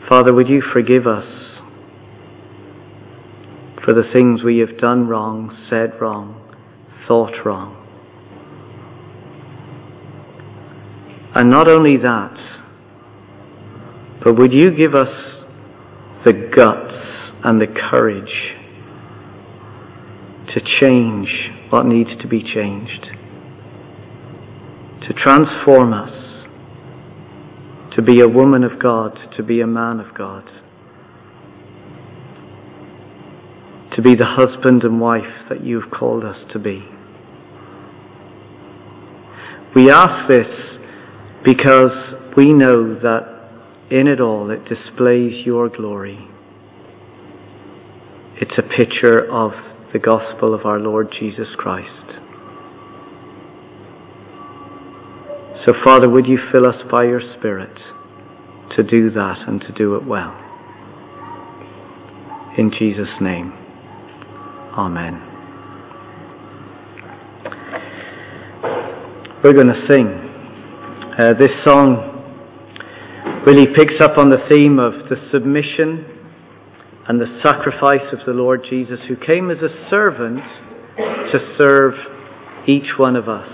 Father, 0.10 0.34
would 0.34 0.50
you 0.50 0.62
forgive 0.74 1.08
us 1.08 1.26
for 3.86 3.94
the 3.94 4.04
things 4.14 4.44
we 4.44 4.58
have 4.58 4.78
done 4.80 5.08
wrong, 5.08 5.56
said 5.70 5.94
wrong, 6.02 6.56
thought 7.08 7.46
wrong? 7.46 7.78
And 11.36 11.50
not 11.50 11.70
only 11.70 11.96
that, 11.98 12.36
but 14.26 14.38
would 14.38 14.52
you 14.52 14.72
give 14.76 14.94
us 14.94 15.46
the 16.26 16.34
guts 16.34 16.94
and 17.46 17.62
the 17.62 17.68
courage 17.90 18.59
to 20.54 20.62
change 20.82 21.30
what 21.70 21.86
needs 21.86 22.10
to 22.22 22.28
be 22.28 22.42
changed, 22.42 23.06
to 25.08 25.14
transform 25.14 25.94
us, 25.94 26.12
to 27.96 28.02
be 28.02 28.22
a 28.22 28.28
woman 28.28 28.64
of 28.64 28.82
God, 28.82 29.18
to 29.38 29.44
be 29.44 29.62
a 29.62 29.68
man 29.68 30.00
of 30.00 30.16
God, 30.16 30.50
to 33.96 34.02
be 34.02 34.16
the 34.16 34.26
husband 34.26 34.84
and 34.84 35.00
wife 35.00 35.48
that 35.50 35.64
you've 35.64 35.92
called 35.92 36.24
us 36.24 36.38
to 36.54 36.60
be. 36.60 36.84
We 39.76 39.92
ask 39.92 40.28
this 40.28 40.48
because 41.46 41.92
we 42.36 42.54
know 42.54 42.96
that 43.00 43.40
in 43.92 44.08
it 44.08 44.20
all 44.20 44.50
it 44.50 44.66
displays 44.66 45.46
your 45.46 45.70
glory. 45.70 46.28
It's 48.42 48.58
a 48.58 48.64
picture 48.64 49.30
of 49.32 49.52
the 49.94 50.00
gospel 50.00 50.54
of 50.54 50.66
our 50.66 50.80
Lord 50.80 51.14
Jesus 51.18 51.48
Christ. 51.58 52.20
So, 55.66 55.74
Father, 55.84 56.08
would 56.08 56.28
you 56.28 56.38
fill 56.52 56.66
us 56.66 56.82
by 56.92 57.06
your 57.06 57.22
Spirit 57.38 57.76
to 58.76 58.84
do 58.84 59.10
that 59.12 59.48
and 59.48 59.60
to 59.62 59.72
do 59.72 59.96
it 59.96 60.06
well? 60.06 60.36
In 62.58 62.72
Jesus' 62.78 63.10
name, 63.20 63.54
Amen. 64.78 65.26
We're 69.44 69.54
going 69.54 69.68
to 69.68 69.88
sing. 69.90 70.08
Uh, 71.18 71.34
this 71.40 71.52
song 71.66 73.44
really 73.46 73.68
picks 73.76 73.96
up 74.02 74.18
on 74.18 74.30
the 74.30 74.38
theme 74.50 74.80
of 74.80 75.10
the 75.10 75.16
submission 75.32 76.19
and 77.10 77.20
the 77.20 77.42
sacrifice 77.42 78.14
of 78.14 78.20
the 78.28 78.34
Lord 78.34 78.64
Jesus, 78.70 79.00
who 79.08 79.16
came 79.16 79.50
as 79.50 79.58
a 79.58 79.90
servant 79.90 80.42
to 80.98 81.56
serve 81.58 81.96
each 82.68 83.00
one 83.00 83.16
of 83.16 83.28
us. 83.28 83.50